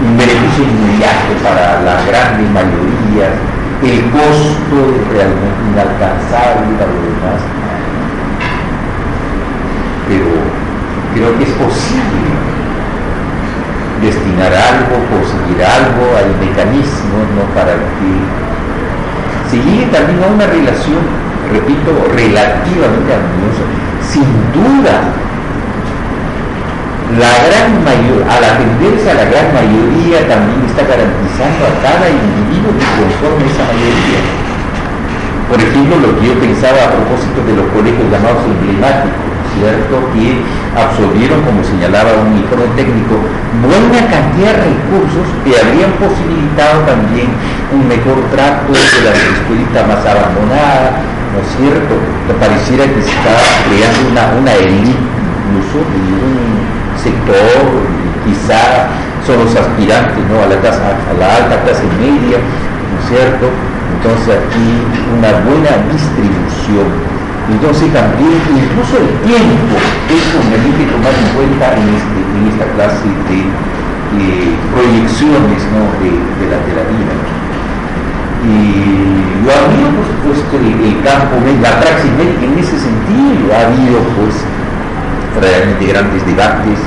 [0.02, 3.36] un beneficio inmediato para la grandes mayoría,
[3.84, 7.42] el costo es realmente inalcanzable para los demás,
[10.08, 10.32] pero
[11.14, 12.61] creo que es posible
[14.02, 17.46] destinar algo, conseguir algo, hay mecanismos ¿no?
[17.54, 18.10] para que
[19.50, 21.06] se llegue también a una relación,
[21.52, 23.64] repito, relativamente armoniosa.
[24.02, 24.26] Sin
[24.56, 25.12] duda,
[27.20, 32.72] la gran mayoría, al atenderse a la gran mayoría, también está garantizando a cada individuo
[32.72, 34.22] que conforme esa mayoría.
[35.52, 40.00] Por ejemplo, lo que yo pensaba a propósito de los colegios llamados emblemáticos, ¿cierto?
[40.16, 40.40] Que
[40.76, 43.20] absorbieron, como señalaba un informe técnico,
[43.60, 47.32] buena cantidad de recursos que habrían posibilitado también
[47.72, 51.94] un mejor trato de las escuelitas más abandonadas, ¿no es cierto?
[52.28, 53.36] Que pareciera que se está
[53.68, 54.96] creando una, una élite
[55.52, 57.64] incluso de un sector,
[58.24, 58.88] quizá
[59.26, 60.44] son los aspirantes ¿no?
[60.44, 63.48] a, la a la alta clase media, ¿no es cierto?
[64.00, 64.68] Entonces aquí
[65.20, 67.11] una buena distribución
[67.50, 69.76] entonces también incluso el tiempo
[70.12, 72.20] es hay que tomar en cuenta en, este,
[72.54, 73.62] esta clase de
[74.76, 75.88] proyecciones ¿no?
[76.04, 77.16] de, de, la, de vida.
[78.42, 83.54] Y yo admiro, por supuesto, el, el campo, la praxis médica en ese sentido.
[83.54, 84.36] Ha habido, pues,
[85.40, 86.80] realmente grandes debates,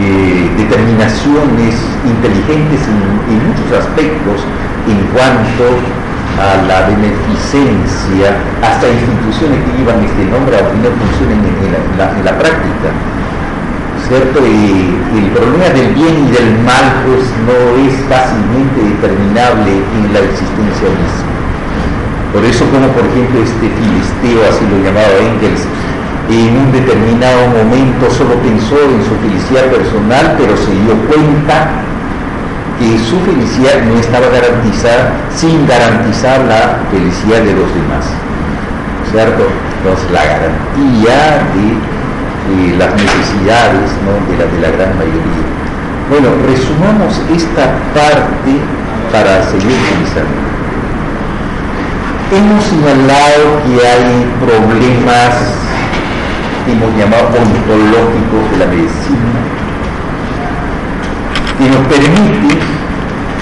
[0.00, 1.74] eh, determinaciones
[2.06, 2.98] inteligentes en,
[3.28, 4.40] en muchos aspectos
[4.88, 6.01] en cuanto
[6.38, 12.24] a la beneficencia, hasta instituciones que llevan este nombre a no funcionen en la, en
[12.24, 12.88] la, práctica.
[14.08, 14.40] ¿Cierto?
[14.44, 20.88] El problema del bien y del mal pues no es fácilmente determinable en la existencia
[20.90, 21.32] misma.
[22.32, 25.62] Por eso como por ejemplo este filisteo, así lo llamaba Engels,
[26.28, 31.91] en un determinado momento solo pensó en su felicidad personal, pero se dio cuenta
[32.82, 38.04] que su felicidad no estaba garantizada sin garantizar la felicidad de los demás.
[39.10, 39.46] ¿Cierto?
[39.78, 44.18] Entonces la garantía de, las necesidades ¿no?
[44.26, 45.46] de, la, de la gran mayoría.
[46.10, 48.52] Bueno, resumamos esta parte
[49.12, 50.42] para seguir utilizando.
[52.34, 55.34] Hemos señalado que hay problemas
[56.66, 59.42] que hemos llamado ontológicos de la medicina
[61.58, 62.71] que nos permiten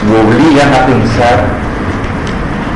[0.08, 1.44] o obligan a pensar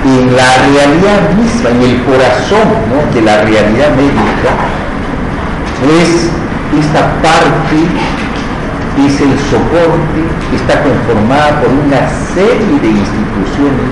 [0.05, 3.15] en la realidad misma, en el corazón ¿no?
[3.15, 4.53] de la realidad médica,
[5.89, 6.29] es
[6.79, 7.81] esta parte,
[9.01, 10.21] es el soporte
[10.55, 13.91] está conformada por una serie de instituciones,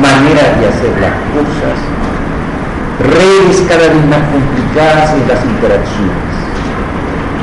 [0.00, 1.76] maneras de hacer las cosas,
[2.98, 6.32] redes cada vez más complicadas en las interacciones.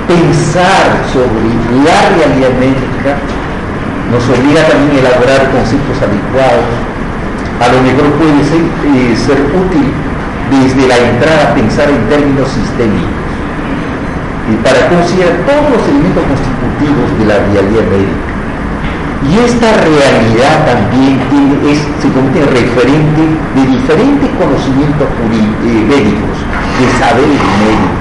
[0.08, 1.46] Pensar sobre
[1.86, 3.14] la realidad médica
[4.12, 6.70] nos obliga también a elaborar conceptos adecuados.
[7.62, 9.14] A lo mejor puede ser, eh,
[9.54, 9.88] útil
[10.50, 13.30] desde la entrada a pensar en términos sistémicos
[14.50, 18.30] y para considerar todos los elementos constitutivos de la realidad médica.
[19.30, 23.22] Y esta realidad también tiene, es, se convierte en referente
[23.54, 26.34] de diferentes conocimientos eh, médicos,
[26.80, 28.00] de saberes médicos.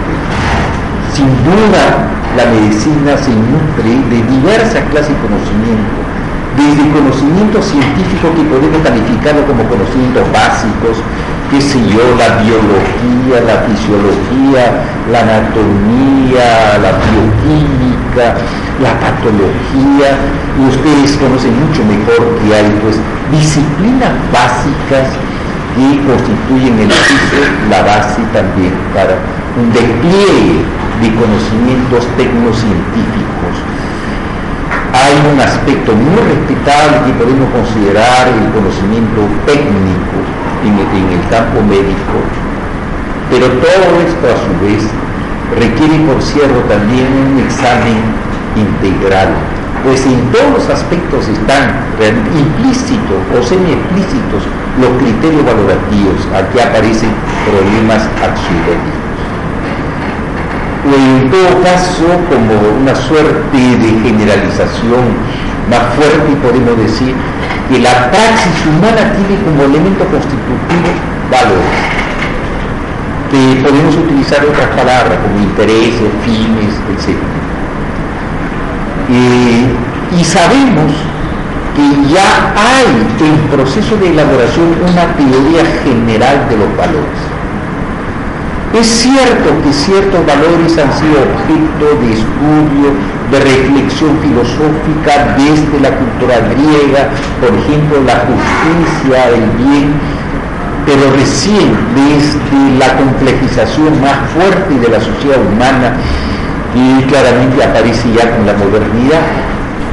[1.13, 2.08] Sin duda,
[2.39, 6.07] la medicina se nutre de diversas clases de conocimientos,
[6.55, 11.03] desde conocimientos científicos que podemos calificarlo como conocimientos básicos,
[11.51, 14.63] qué sé yo, la biología, la fisiología,
[15.11, 18.39] la anatomía, la bioquímica,
[18.87, 20.15] la patología,
[20.55, 23.03] y ustedes conocen mucho mejor que hay pues
[23.35, 25.11] disciplinas básicas
[25.75, 29.19] que constituyen el piso, la base también para
[29.59, 30.63] un despliegue
[31.01, 33.55] de conocimientos tecnocientíficos.
[34.91, 40.19] Hay un aspecto muy respetable que podemos considerar el conocimiento técnico,
[40.65, 42.19] en el, campo médico,
[43.31, 44.83] pero todo esto a su vez
[45.55, 48.03] requiere, por cierto, también un examen
[48.59, 49.29] integral,
[49.85, 51.79] pues en todos los aspectos están
[52.35, 54.43] implícitos o semi-explícitos
[54.81, 57.11] los criterios valorativos, aquí aparecen
[57.47, 59.08] problemas axiológicos.
[60.89, 65.05] O en todo caso, como una suerte de generalización
[65.69, 67.15] más fuerte, podemos decir
[67.69, 70.89] que la praxis humana tiene como elemento constitutivo
[71.31, 71.77] valores,
[73.31, 77.21] que podemos utilizar otras palabras como intereses, fines, etc.
[80.19, 80.93] y sabemos
[81.77, 82.89] que ya hay
[83.21, 87.38] en proceso de elaboración una teoría general de los valores.
[88.75, 92.93] Es cierto que ciertos valores han sido objeto de estudio,
[93.33, 97.09] de reflexión filosófica desde la cultura griega,
[97.41, 99.93] por ejemplo, la justicia, el bien,
[100.85, 105.97] pero recién desde la complejización más fuerte de la sociedad humana,
[106.77, 109.25] y claramente aparece ya con la modernidad,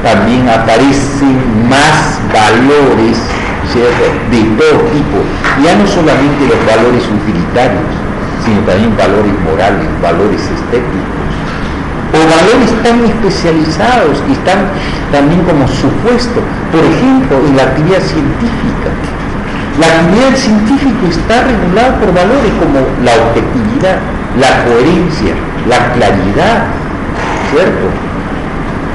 [0.04, 3.18] también aparecen más valores
[4.30, 5.18] de todo tipo,
[5.64, 8.05] ya no solamente los valores utilitarios,
[8.46, 11.26] sino también valores morales, valores estéticos,
[12.14, 14.70] o valores tan especializados que están
[15.10, 16.38] también como supuesto,
[16.70, 18.88] por ejemplo, en la actividad científica.
[19.82, 23.98] La actividad científica está regulada por valores como la objetividad,
[24.38, 25.34] la coherencia,
[25.68, 26.70] la claridad,
[27.50, 27.86] ¿cierto?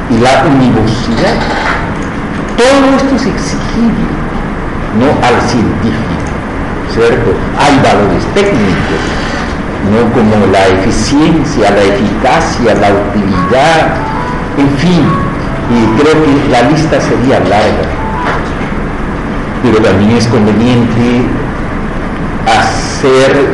[0.09, 1.35] Y la univocidad.
[2.55, 4.09] Todo esto es exigible,
[4.97, 6.31] no al científico,
[6.93, 7.29] ¿cierto?
[7.59, 9.01] Hay valores técnicos,
[9.89, 10.11] ¿no?
[10.13, 13.95] como la eficiencia, la eficacia, la utilidad,
[14.57, 15.05] en fin,
[15.71, 17.87] y creo que la lista sería larga,
[19.63, 21.25] pero también es conveniente
[22.45, 23.49] hacer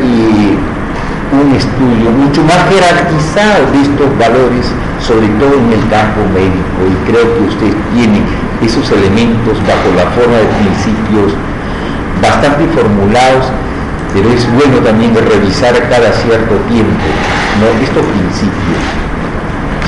[1.32, 4.66] un estudio mucho más jerarquizado de estos valores,
[5.00, 8.22] sobre todo en el campo médico, y creo que usted tiene
[8.62, 11.34] esos elementos bajo la forma de principios
[12.22, 13.52] bastante formulados
[14.14, 17.08] pero es bueno también revisar cada cierto tiempo
[17.60, 17.68] ¿no?
[17.84, 18.82] estos principios,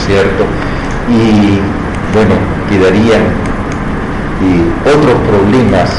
[0.05, 0.45] ¿cierto?
[1.09, 1.59] Y
[2.13, 2.35] bueno,
[2.69, 3.23] quedarían
[4.41, 5.89] eh, otros problemas,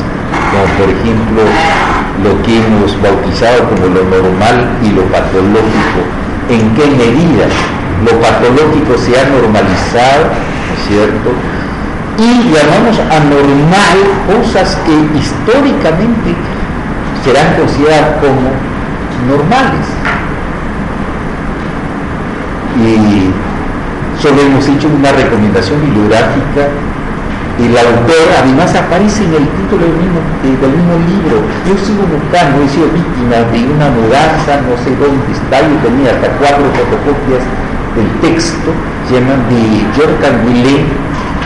[0.51, 1.43] como por ejemplo
[2.23, 6.01] lo que hemos bautizado como lo normal y lo patológico.
[6.49, 7.47] ¿En qué medida
[8.05, 10.35] lo patológico se ha normalizado,
[10.89, 11.31] ¿cierto?
[12.19, 16.35] Y llamamos anormal cosas que históricamente
[17.25, 18.51] serán consideradas como
[19.29, 19.87] normales.
[22.81, 23.29] Y
[24.21, 26.69] solo hemos hecho una recomendación bibliográfica.
[27.61, 31.45] El autor además aparece en el título del mismo, eh, del mismo libro.
[31.69, 36.17] Yo sigo buscando, he sido víctima de una mudanza, no sé dónde está, yo tenía
[36.17, 37.45] hasta cuatro fotocopias
[38.01, 38.73] del texto,
[39.13, 40.89] llaman de George Willet,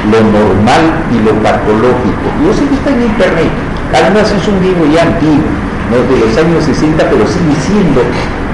[0.07, 2.27] lo normal y lo patológico.
[2.47, 3.51] Yo sé que está en internet,
[3.91, 5.51] además es un libro ya antiguo,
[5.91, 5.97] ¿no?
[6.15, 8.03] de los años 60, pero sigue siendo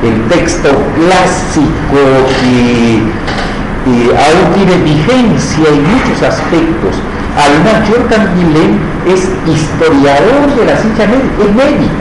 [0.02, 1.98] el texto clásico
[2.40, 3.02] que
[3.84, 6.96] que aún tiene vigencia en muchos aspectos.
[7.36, 11.92] Además, Jordan Guillén es historiador de la ciencia médica, es médico.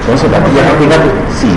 [0.00, 1.48] Entonces, la tía imagínate, sí.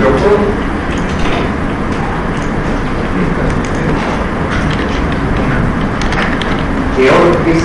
[6.98, 7.64] Georg es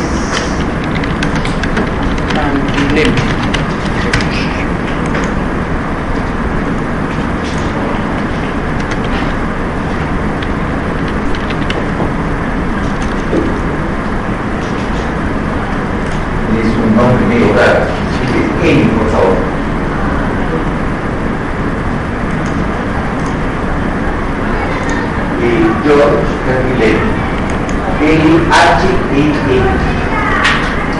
[2.94, 3.36] Guillén.
[16.58, 17.80] es un nombre medio raro.
[18.20, 19.36] Dice Eli, por favor.
[25.42, 26.98] Eh, George Carrillet.
[28.00, 29.58] Eli H-E-E.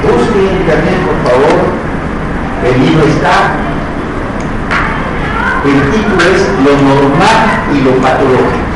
[0.03, 1.59] Busque en internet, por favor.
[2.65, 3.37] El libro está.
[5.65, 7.39] El título es Lo normal
[7.75, 8.67] y lo patológico.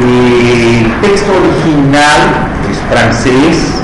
[0.00, 2.20] El texto original
[2.68, 3.74] es francés,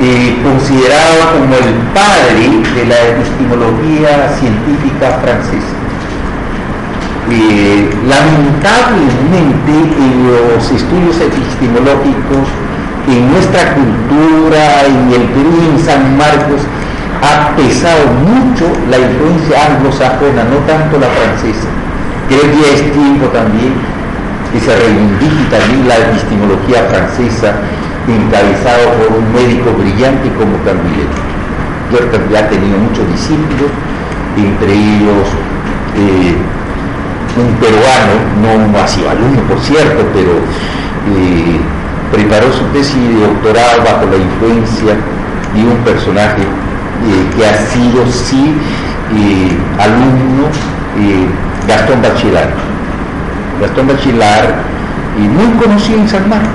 [0.00, 2.46] eh, considerado como el padre
[2.78, 5.74] de la epistemología científica francesa.
[7.30, 12.46] Eh, lamentablemente en los estudios epistemológicos,
[13.08, 16.62] en nuestra cultura, en el Perú en San Marcos,
[17.18, 21.66] ha pesado mucho la influencia anglosajona, no tanto la francesa.
[22.28, 23.74] Creo que es tiempo también
[24.52, 27.58] que se reivindique también la epistemología francesa
[28.06, 31.23] encabezado por un médico brillante como Camillet.
[31.92, 31.98] Yo
[32.30, 33.70] ya tenido muchos discípulos,
[34.36, 35.28] entre ellos
[35.96, 36.34] eh,
[37.36, 40.32] un peruano, no ha sido alumno por cierto, pero
[41.14, 41.60] eh,
[42.10, 44.94] preparó su tesis de doctorado bajo la influencia
[45.54, 48.54] de un personaje eh, que ha sido sí
[49.78, 50.48] alumno
[51.68, 52.50] Gastón Bachelard.
[53.60, 54.54] Gastón Bachelard,
[55.18, 56.50] muy conocido en San Marcos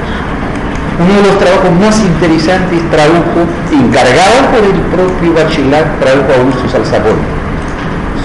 [0.99, 6.67] uno de los trabajos más interesantes tradujo, encargado por el propio Bachelard, tradujo a Augusto
[6.67, 7.15] Salzabón,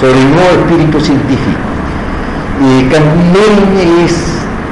[0.00, 1.62] sobre el nuevo espíritu científico.
[2.66, 2.90] Eh,
[4.04, 4.14] es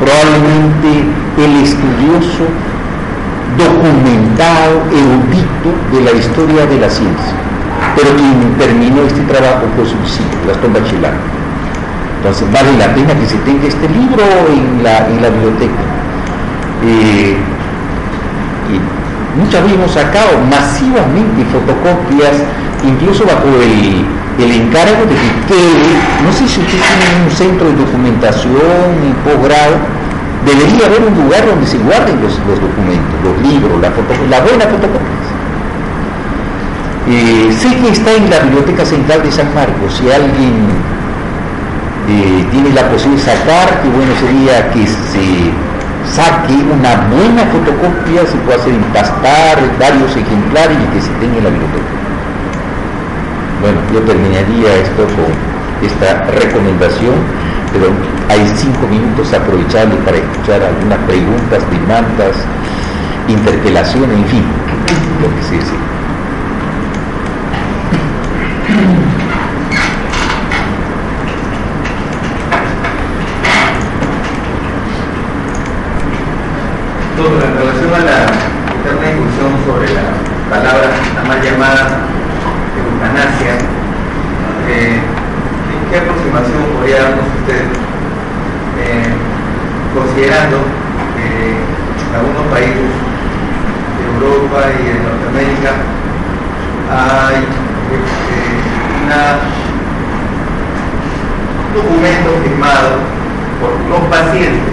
[0.03, 1.07] probablemente
[1.39, 2.51] el estudioso,
[3.55, 7.35] documentado, erudito de la historia de la ciencia,
[7.95, 11.19] pero quien terminó este trabajo fue su discípulo, Gastón Bachelard.
[12.19, 15.83] Entonces vale la pena que se tenga este libro en la, en la biblioteca.
[16.85, 17.37] Eh,
[19.37, 22.37] muchas veces hemos sacado masivamente fotocopias,
[22.85, 24.05] incluso bajo el,
[24.43, 25.15] encargo de
[25.47, 25.61] que
[26.25, 28.57] no sé si usted tiene un centro de documentación,
[29.07, 29.77] un posgrado,
[30.45, 34.65] debería haber un lugar donde se guarden los, documentos, los libros, la, foto, la buena
[34.67, 35.23] fotocopia.
[37.09, 40.55] Eh, sé que está en la Biblioteca Central de San Marcos, si alguien
[42.09, 45.51] eh, tiene la posibilidad de sacar, qué bueno sería que se
[46.07, 51.45] saque una buena fotocopia, se puede hacer impastar varios ejemplares y que se tenga en
[51.45, 51.93] la biblioteca.
[53.61, 55.31] Bueno, yo terminaría esto con
[55.87, 57.15] esta recomendación,
[57.73, 57.87] pero
[58.29, 62.37] hay cinco minutos aprovechables para escuchar algunas preguntas, demandas,
[63.29, 64.45] interpelaciones, en fin,
[65.23, 65.93] lo que se desee.
[77.31, 78.27] en relación a la
[78.83, 80.11] eterna discusión sobre la
[80.51, 82.03] palabra, la mal llamada
[82.75, 83.63] eutanasia,
[84.69, 84.99] eh,
[85.89, 87.63] ¿qué aproximación podría darnos usted
[88.83, 89.07] eh,
[89.95, 90.67] considerando
[91.15, 95.79] que en algunos países de Europa y de Norteamérica
[96.91, 98.59] hay eh,
[98.99, 99.07] un
[101.75, 102.99] documento firmado
[103.61, 104.73] por los pacientes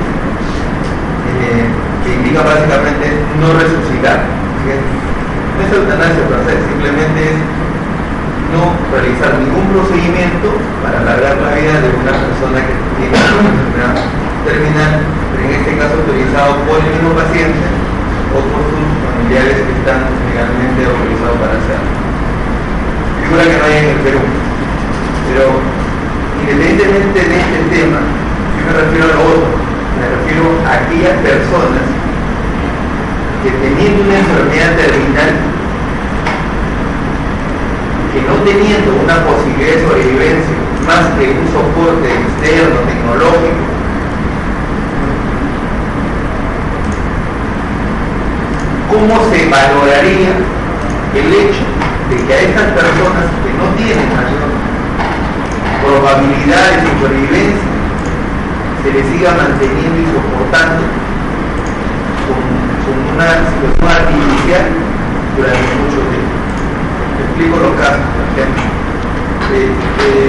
[2.09, 3.05] que indica básicamente
[3.39, 4.25] no resucitar.
[4.25, 7.37] No es eutanasia francés, simplemente es
[8.49, 13.95] no realizar ningún procedimiento para alargar la vida de una persona que tiene una enfermedad
[14.41, 17.61] terminal, pero en este caso autorizado por el mismo paciente
[18.33, 19.99] o por sus familiares que están
[20.31, 21.91] legalmente autorizados para hacerlo.
[23.21, 24.21] Figura que no hay en el Perú.
[25.29, 25.45] Pero
[26.41, 29.49] independientemente de este tema, yo me refiero a lo otro,
[29.99, 31.85] me refiero a aquellas personas
[33.43, 35.31] que teniendo una enfermedad terminal,
[38.11, 40.55] que no teniendo una posibilidad de sobrevivencia
[40.87, 43.61] más que un soporte externo, tecnológico,
[48.89, 50.33] ¿cómo se valoraría
[51.13, 51.65] el hecho
[52.09, 54.49] de que a estas personas que no tienen mayor
[55.85, 57.69] probabilidad de supervivencia
[58.83, 60.81] se les siga manteniendo y soportando
[62.25, 62.41] con,
[62.85, 64.65] con una situación artificial
[65.37, 66.28] durante mucho tiempo?
[67.39, 68.67] Explico los casos, por ejemplo.
[69.55, 70.27] Eh, eh,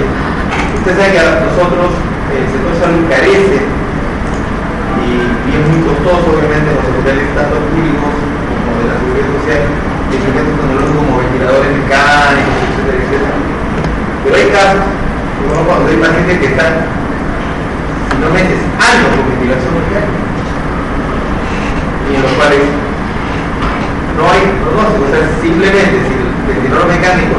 [0.79, 1.91] usted sabe que a nosotros
[2.31, 8.79] el sector salud carece y, es muy costoso obviamente en los hospitales tanto públicos como
[8.79, 13.35] de la seguridad social de instrumentos tecnológicos como ventiladores mecánicos, etcétera, etcétera.
[14.23, 14.83] Pero hay casos,
[15.35, 16.73] como cuando hay pacientes que están,
[18.07, 20.15] si no meses, años con ventilación mecánica
[22.07, 22.63] y en los cuales
[24.15, 26.20] no hay pronóstico, o sea, simplemente si
[26.61, 27.37] ventilador mecánico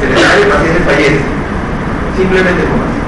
[0.00, 1.20] se le cae el paciente fallece,
[2.16, 3.00] simplemente como así.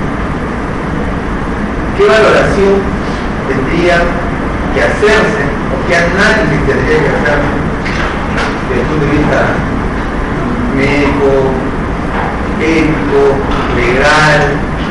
[1.96, 2.84] ¿Qué valoración
[3.48, 3.96] tendría
[4.74, 5.42] que hacerse
[5.72, 7.38] o qué análisis tendría que hacer
[8.68, 9.40] desde el punto de vista
[10.76, 11.28] médico,
[12.60, 13.20] ético,
[13.78, 14.40] legal,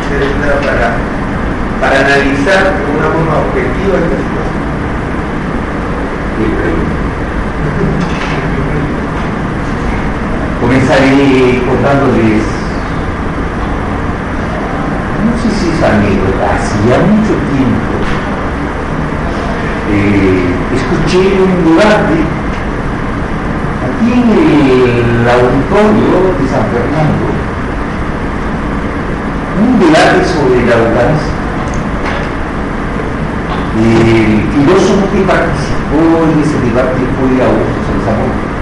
[0.10, 0.98] etcétera, para,
[1.82, 4.64] para analizar de una forma objetiva esta situación?
[10.84, 12.44] Comenzaré contándoles,
[15.24, 17.94] no sé si es anécdota, hacía mucho tiempo
[19.94, 20.44] eh,
[20.76, 22.20] escuché un debate
[23.80, 27.32] aquí en el auditorio de San Fernando,
[29.64, 31.34] un debate sobre la eutanasia.
[33.80, 38.53] El filósofo que participó en ese debate fue Augusto Salzamón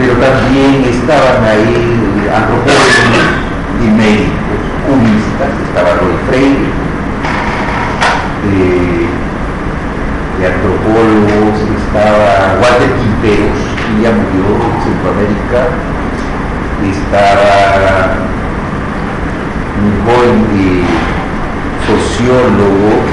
[0.00, 2.00] pero también estaban ahí
[2.34, 3.20] antropólogos
[3.84, 6.72] y médicos, humanistas, estaba Roy Freire,
[8.48, 9.04] de,
[10.40, 15.68] de antropólogos, estaba Walter Quinteros, que ya murió en Centroamérica,
[16.80, 18.16] estaba
[19.84, 20.88] un joven eh,
[21.84, 23.04] sociólogo,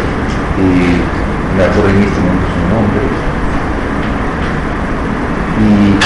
[0.56, 1.04] eh,
[1.52, 3.27] me acuerdo en este momento su nombre,
[5.58, 5.98] y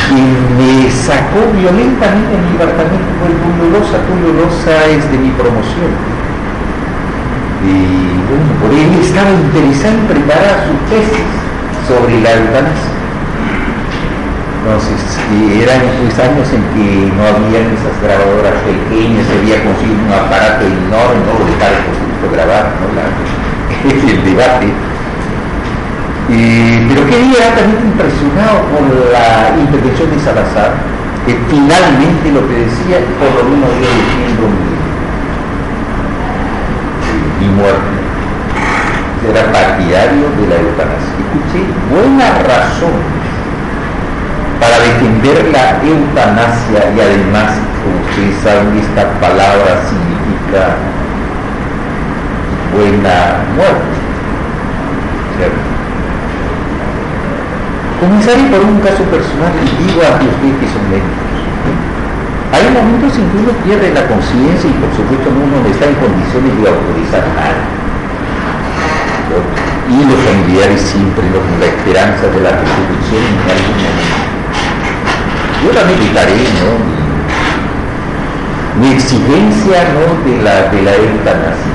[0.56, 4.00] me sacó violentamente en mi apartamento fue Tulio Loza.
[4.00, 5.92] Loza es de mi promoción.
[7.68, 11.28] Y bueno, por él estaba interesado en preparar su tesis
[11.88, 12.92] sobre la eutanasia.
[14.62, 15.02] Entonces,
[15.58, 20.64] eran esos años en que no había esas grabadoras pequeñas, se había conseguido un aparato
[20.64, 22.88] enorme, no lo dejaba por supuesto grabar, ¿no?
[22.94, 23.10] La,
[24.12, 24.70] el debate
[26.34, 29.41] eh, pero quedé altamente impresionado por la
[29.72, 30.74] intervención de Salazar,
[31.26, 34.44] que finalmente lo que decía, por lo menos yo defiendo
[37.40, 37.96] mi, muerte.
[39.30, 41.14] Era partidario de la eutanasia.
[41.22, 43.22] Escuché buenas razones
[44.60, 50.76] para defender la eutanasia y además, como ustedes saben, esta palabra significa
[52.74, 53.16] buena
[53.56, 54.02] muerte.
[58.02, 61.22] Comenzaré por un caso personal y digo a los que son médicos.
[62.50, 65.94] Hay momentos en que uno pierde la conciencia y por supuesto uno no está en
[66.02, 67.62] condiciones de autorizar nada.
[69.86, 74.18] Y los familiares siempre con la esperanza de la restitución en algún momento.
[75.62, 76.74] Yo también gritaré, ¿no?
[78.82, 80.10] Mi, exigencia ¿no?
[80.26, 81.70] de la, de la eutanasia.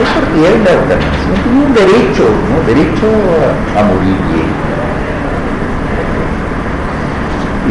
[0.00, 1.28] Es porque hay la eutanasia.
[1.44, 2.56] Tiene un derecho, ¿no?
[2.64, 3.04] Derecho
[3.76, 4.67] a morir bien.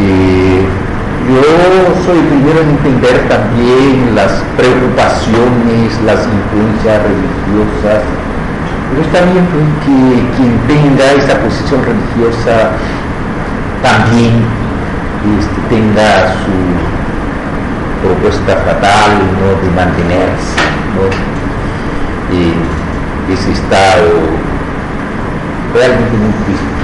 [0.00, 0.64] Eh,
[1.28, 1.42] yo
[2.06, 8.02] soy primero en entender también las preocupaciones, las influencias religiosas,
[8.88, 9.44] pero está bien
[9.84, 12.70] que quien tenga esa posición religiosa
[13.82, 14.46] también
[15.38, 16.54] este, tenga su
[18.06, 19.18] propuesta fatal
[19.62, 20.56] de mantenerse
[20.94, 21.10] ¿no?
[22.34, 22.54] en
[23.34, 24.08] ese estado
[25.74, 26.77] realmente muy triste.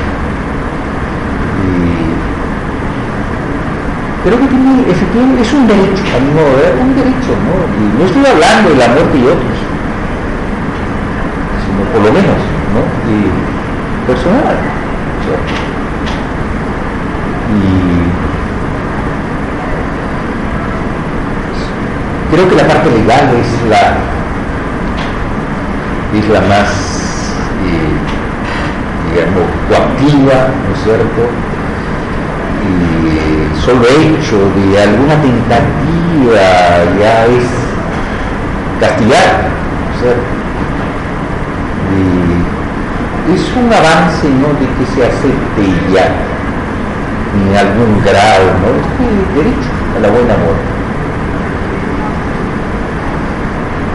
[4.25, 7.61] Pero que tiene, es un derecho, a mi modo de un derecho, ¿no?
[7.77, 9.59] Y no estoy hablando de la muerte y otros,
[11.61, 12.41] sino por lo menos,
[12.73, 12.81] ¿no?
[13.13, 13.29] Y
[14.07, 14.57] personal.
[17.53, 17.59] Y
[22.35, 23.99] creo que la parte legal es la
[26.19, 26.71] es la más
[27.67, 27.93] eh,
[29.13, 31.44] digamos coactiva, ¿no es cierto?
[32.65, 36.41] Y solo hecho de alguna tentativa
[36.99, 37.45] ya es
[38.81, 39.55] castigar.
[43.33, 44.49] es un avance ¿no?
[44.61, 46.07] de que se acepte ya.
[47.35, 48.69] en algún grado, ¿no?
[48.79, 50.71] Este derecho a la buena muerte.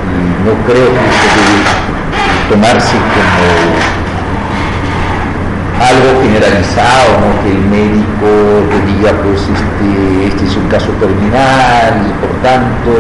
[0.10, 3.99] Y no creo que esto debe tomarse como
[5.80, 7.44] algo generalizado, ¿no?
[7.44, 8.30] que el médico
[8.86, 12.92] diga, pues este, este es un caso terminal y por tanto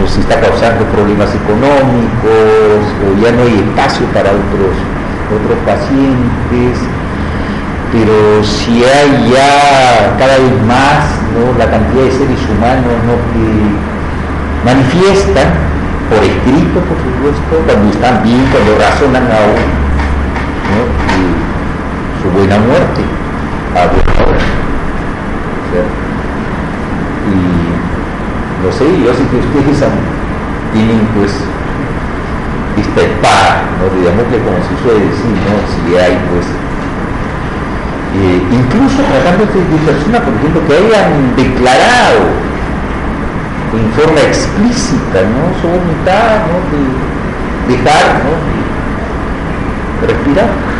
[0.00, 4.74] nos está causando problemas económicos o ya no hay espacio para otros,
[5.28, 6.78] otros pacientes
[7.92, 11.58] pero si hay ya cada vez más ¿no?
[11.58, 13.18] la cantidad de seres humanos ¿no?
[13.34, 13.44] que
[14.64, 15.48] manifiestan
[16.08, 19.62] por escrito, por supuesto, cuando están bien, cuando razonan aún,
[20.74, 21.39] ¿no?
[22.22, 23.02] Su buena muerte
[23.74, 24.10] a buena.
[27.30, 27.36] Y
[28.64, 29.88] no sé, yo sé que ustedes
[30.72, 31.32] tienen pues
[32.76, 33.88] esta espada, ¿no?
[33.98, 35.54] digamos que como se suele decir, ¿no?
[35.70, 36.46] si hay pues
[38.12, 42.26] eh, incluso tratándose de personas, por ejemplo, que hayan declarado
[43.72, 45.54] en forma explícita ¿no?
[45.62, 46.58] su voluntad ¿no?
[46.74, 46.82] de
[47.70, 48.34] dejar ¿no?
[50.00, 50.79] de respirar.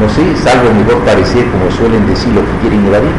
[0.00, 3.10] No sé, salvo mejor parecer, como suelen decir los que quieren evadir.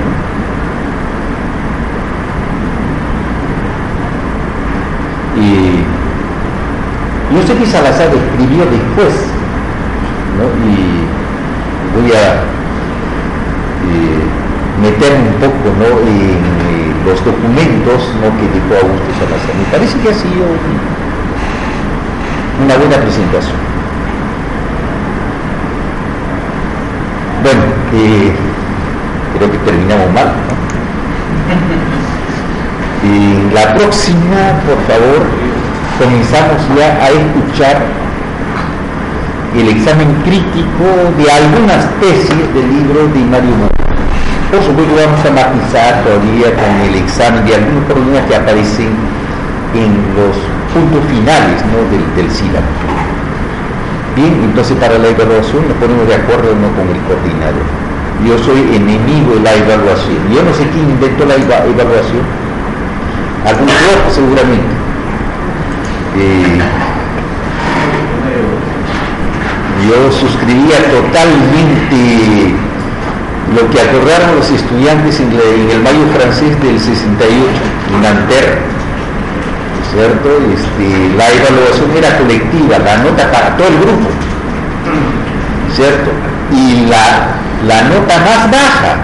[5.37, 5.83] Y
[7.35, 9.13] yo sé que Salazar escribió después,
[10.37, 10.45] ¿no?
[10.67, 11.07] y
[11.95, 12.43] voy a
[13.87, 14.21] eh,
[14.81, 15.87] meterme un poco ¿no?
[16.07, 18.27] en eh, los documentos ¿no?
[18.37, 19.53] que dejó Augusto Salazar.
[19.57, 20.81] Me parece que ha sido un-
[22.65, 23.70] una buena presentación.
[27.43, 27.61] Bueno,
[27.93, 28.31] eh,
[29.37, 30.25] creo que terminamos mal.
[30.27, 30.61] ¿no?
[33.03, 35.25] Y la próxima, por favor,
[35.97, 37.81] comenzamos ya a escuchar
[39.57, 40.85] el examen crítico
[41.17, 43.83] de algunas tesis del libro de Mario Monti.
[44.51, 48.93] Por supuesto vamos a matizar todavía con el examen de algunos problemas que aparecen
[49.73, 50.37] en los
[50.73, 51.81] puntos finales ¿no?
[51.89, 52.69] del, del sílabo.
[54.25, 56.69] Entonces para la evaluación nos ponemos de acuerdo ¿no?
[56.77, 57.65] con el coordinador.
[58.25, 60.21] Yo soy enemigo de la evaluación.
[60.29, 62.21] Yo no sé quién inventó la eva- evaluación.
[63.45, 64.69] Algún otro seguramente.
[66.17, 66.59] Eh,
[69.89, 72.53] yo suscribía totalmente
[73.55, 77.25] lo que acordaron los estudiantes en el mayo francés del 68,
[77.95, 78.59] en Nanterre,
[79.91, 80.29] ¿cierto?
[80.53, 84.09] Este, la evaluación era colectiva, la nota para todo el grupo,
[85.75, 86.11] ¿cierto?
[86.51, 87.35] Y la,
[87.67, 88.95] la nota más baja,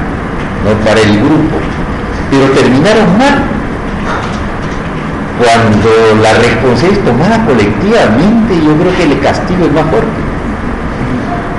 [0.64, 1.58] no para el grupo,
[2.32, 3.44] pero terminaron mal.
[5.38, 10.28] Cuando la responsabilidad es tomada colectivamente, yo creo que el castigo es más fuerte.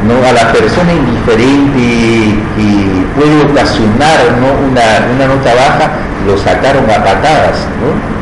[0.07, 0.15] ¿no?
[0.25, 4.47] a la persona indiferente que puede ocasionar ¿no?
[4.71, 5.91] una, una nota baja,
[6.25, 8.18] lo sacaron a patadas ¿no?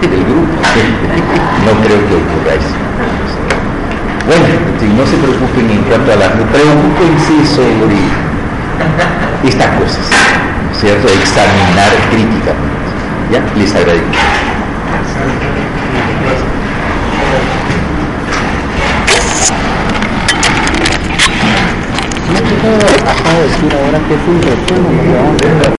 [0.00, 0.54] Del grupo.
[1.64, 2.74] no creo que ocurra eso.
[4.26, 4.44] Bueno,
[4.96, 6.30] no se preocupen en cuanto a las...
[6.30, 7.96] Preocupense sobre
[9.44, 10.06] estas cosas,
[10.80, 11.08] ¿cierto?
[11.08, 12.84] Examinar críticamente.
[13.30, 13.42] ¿Ya?
[13.56, 14.06] Les agradezco.
[22.64, 25.64] Acabo de decir ahora que es un resumen, ¿no?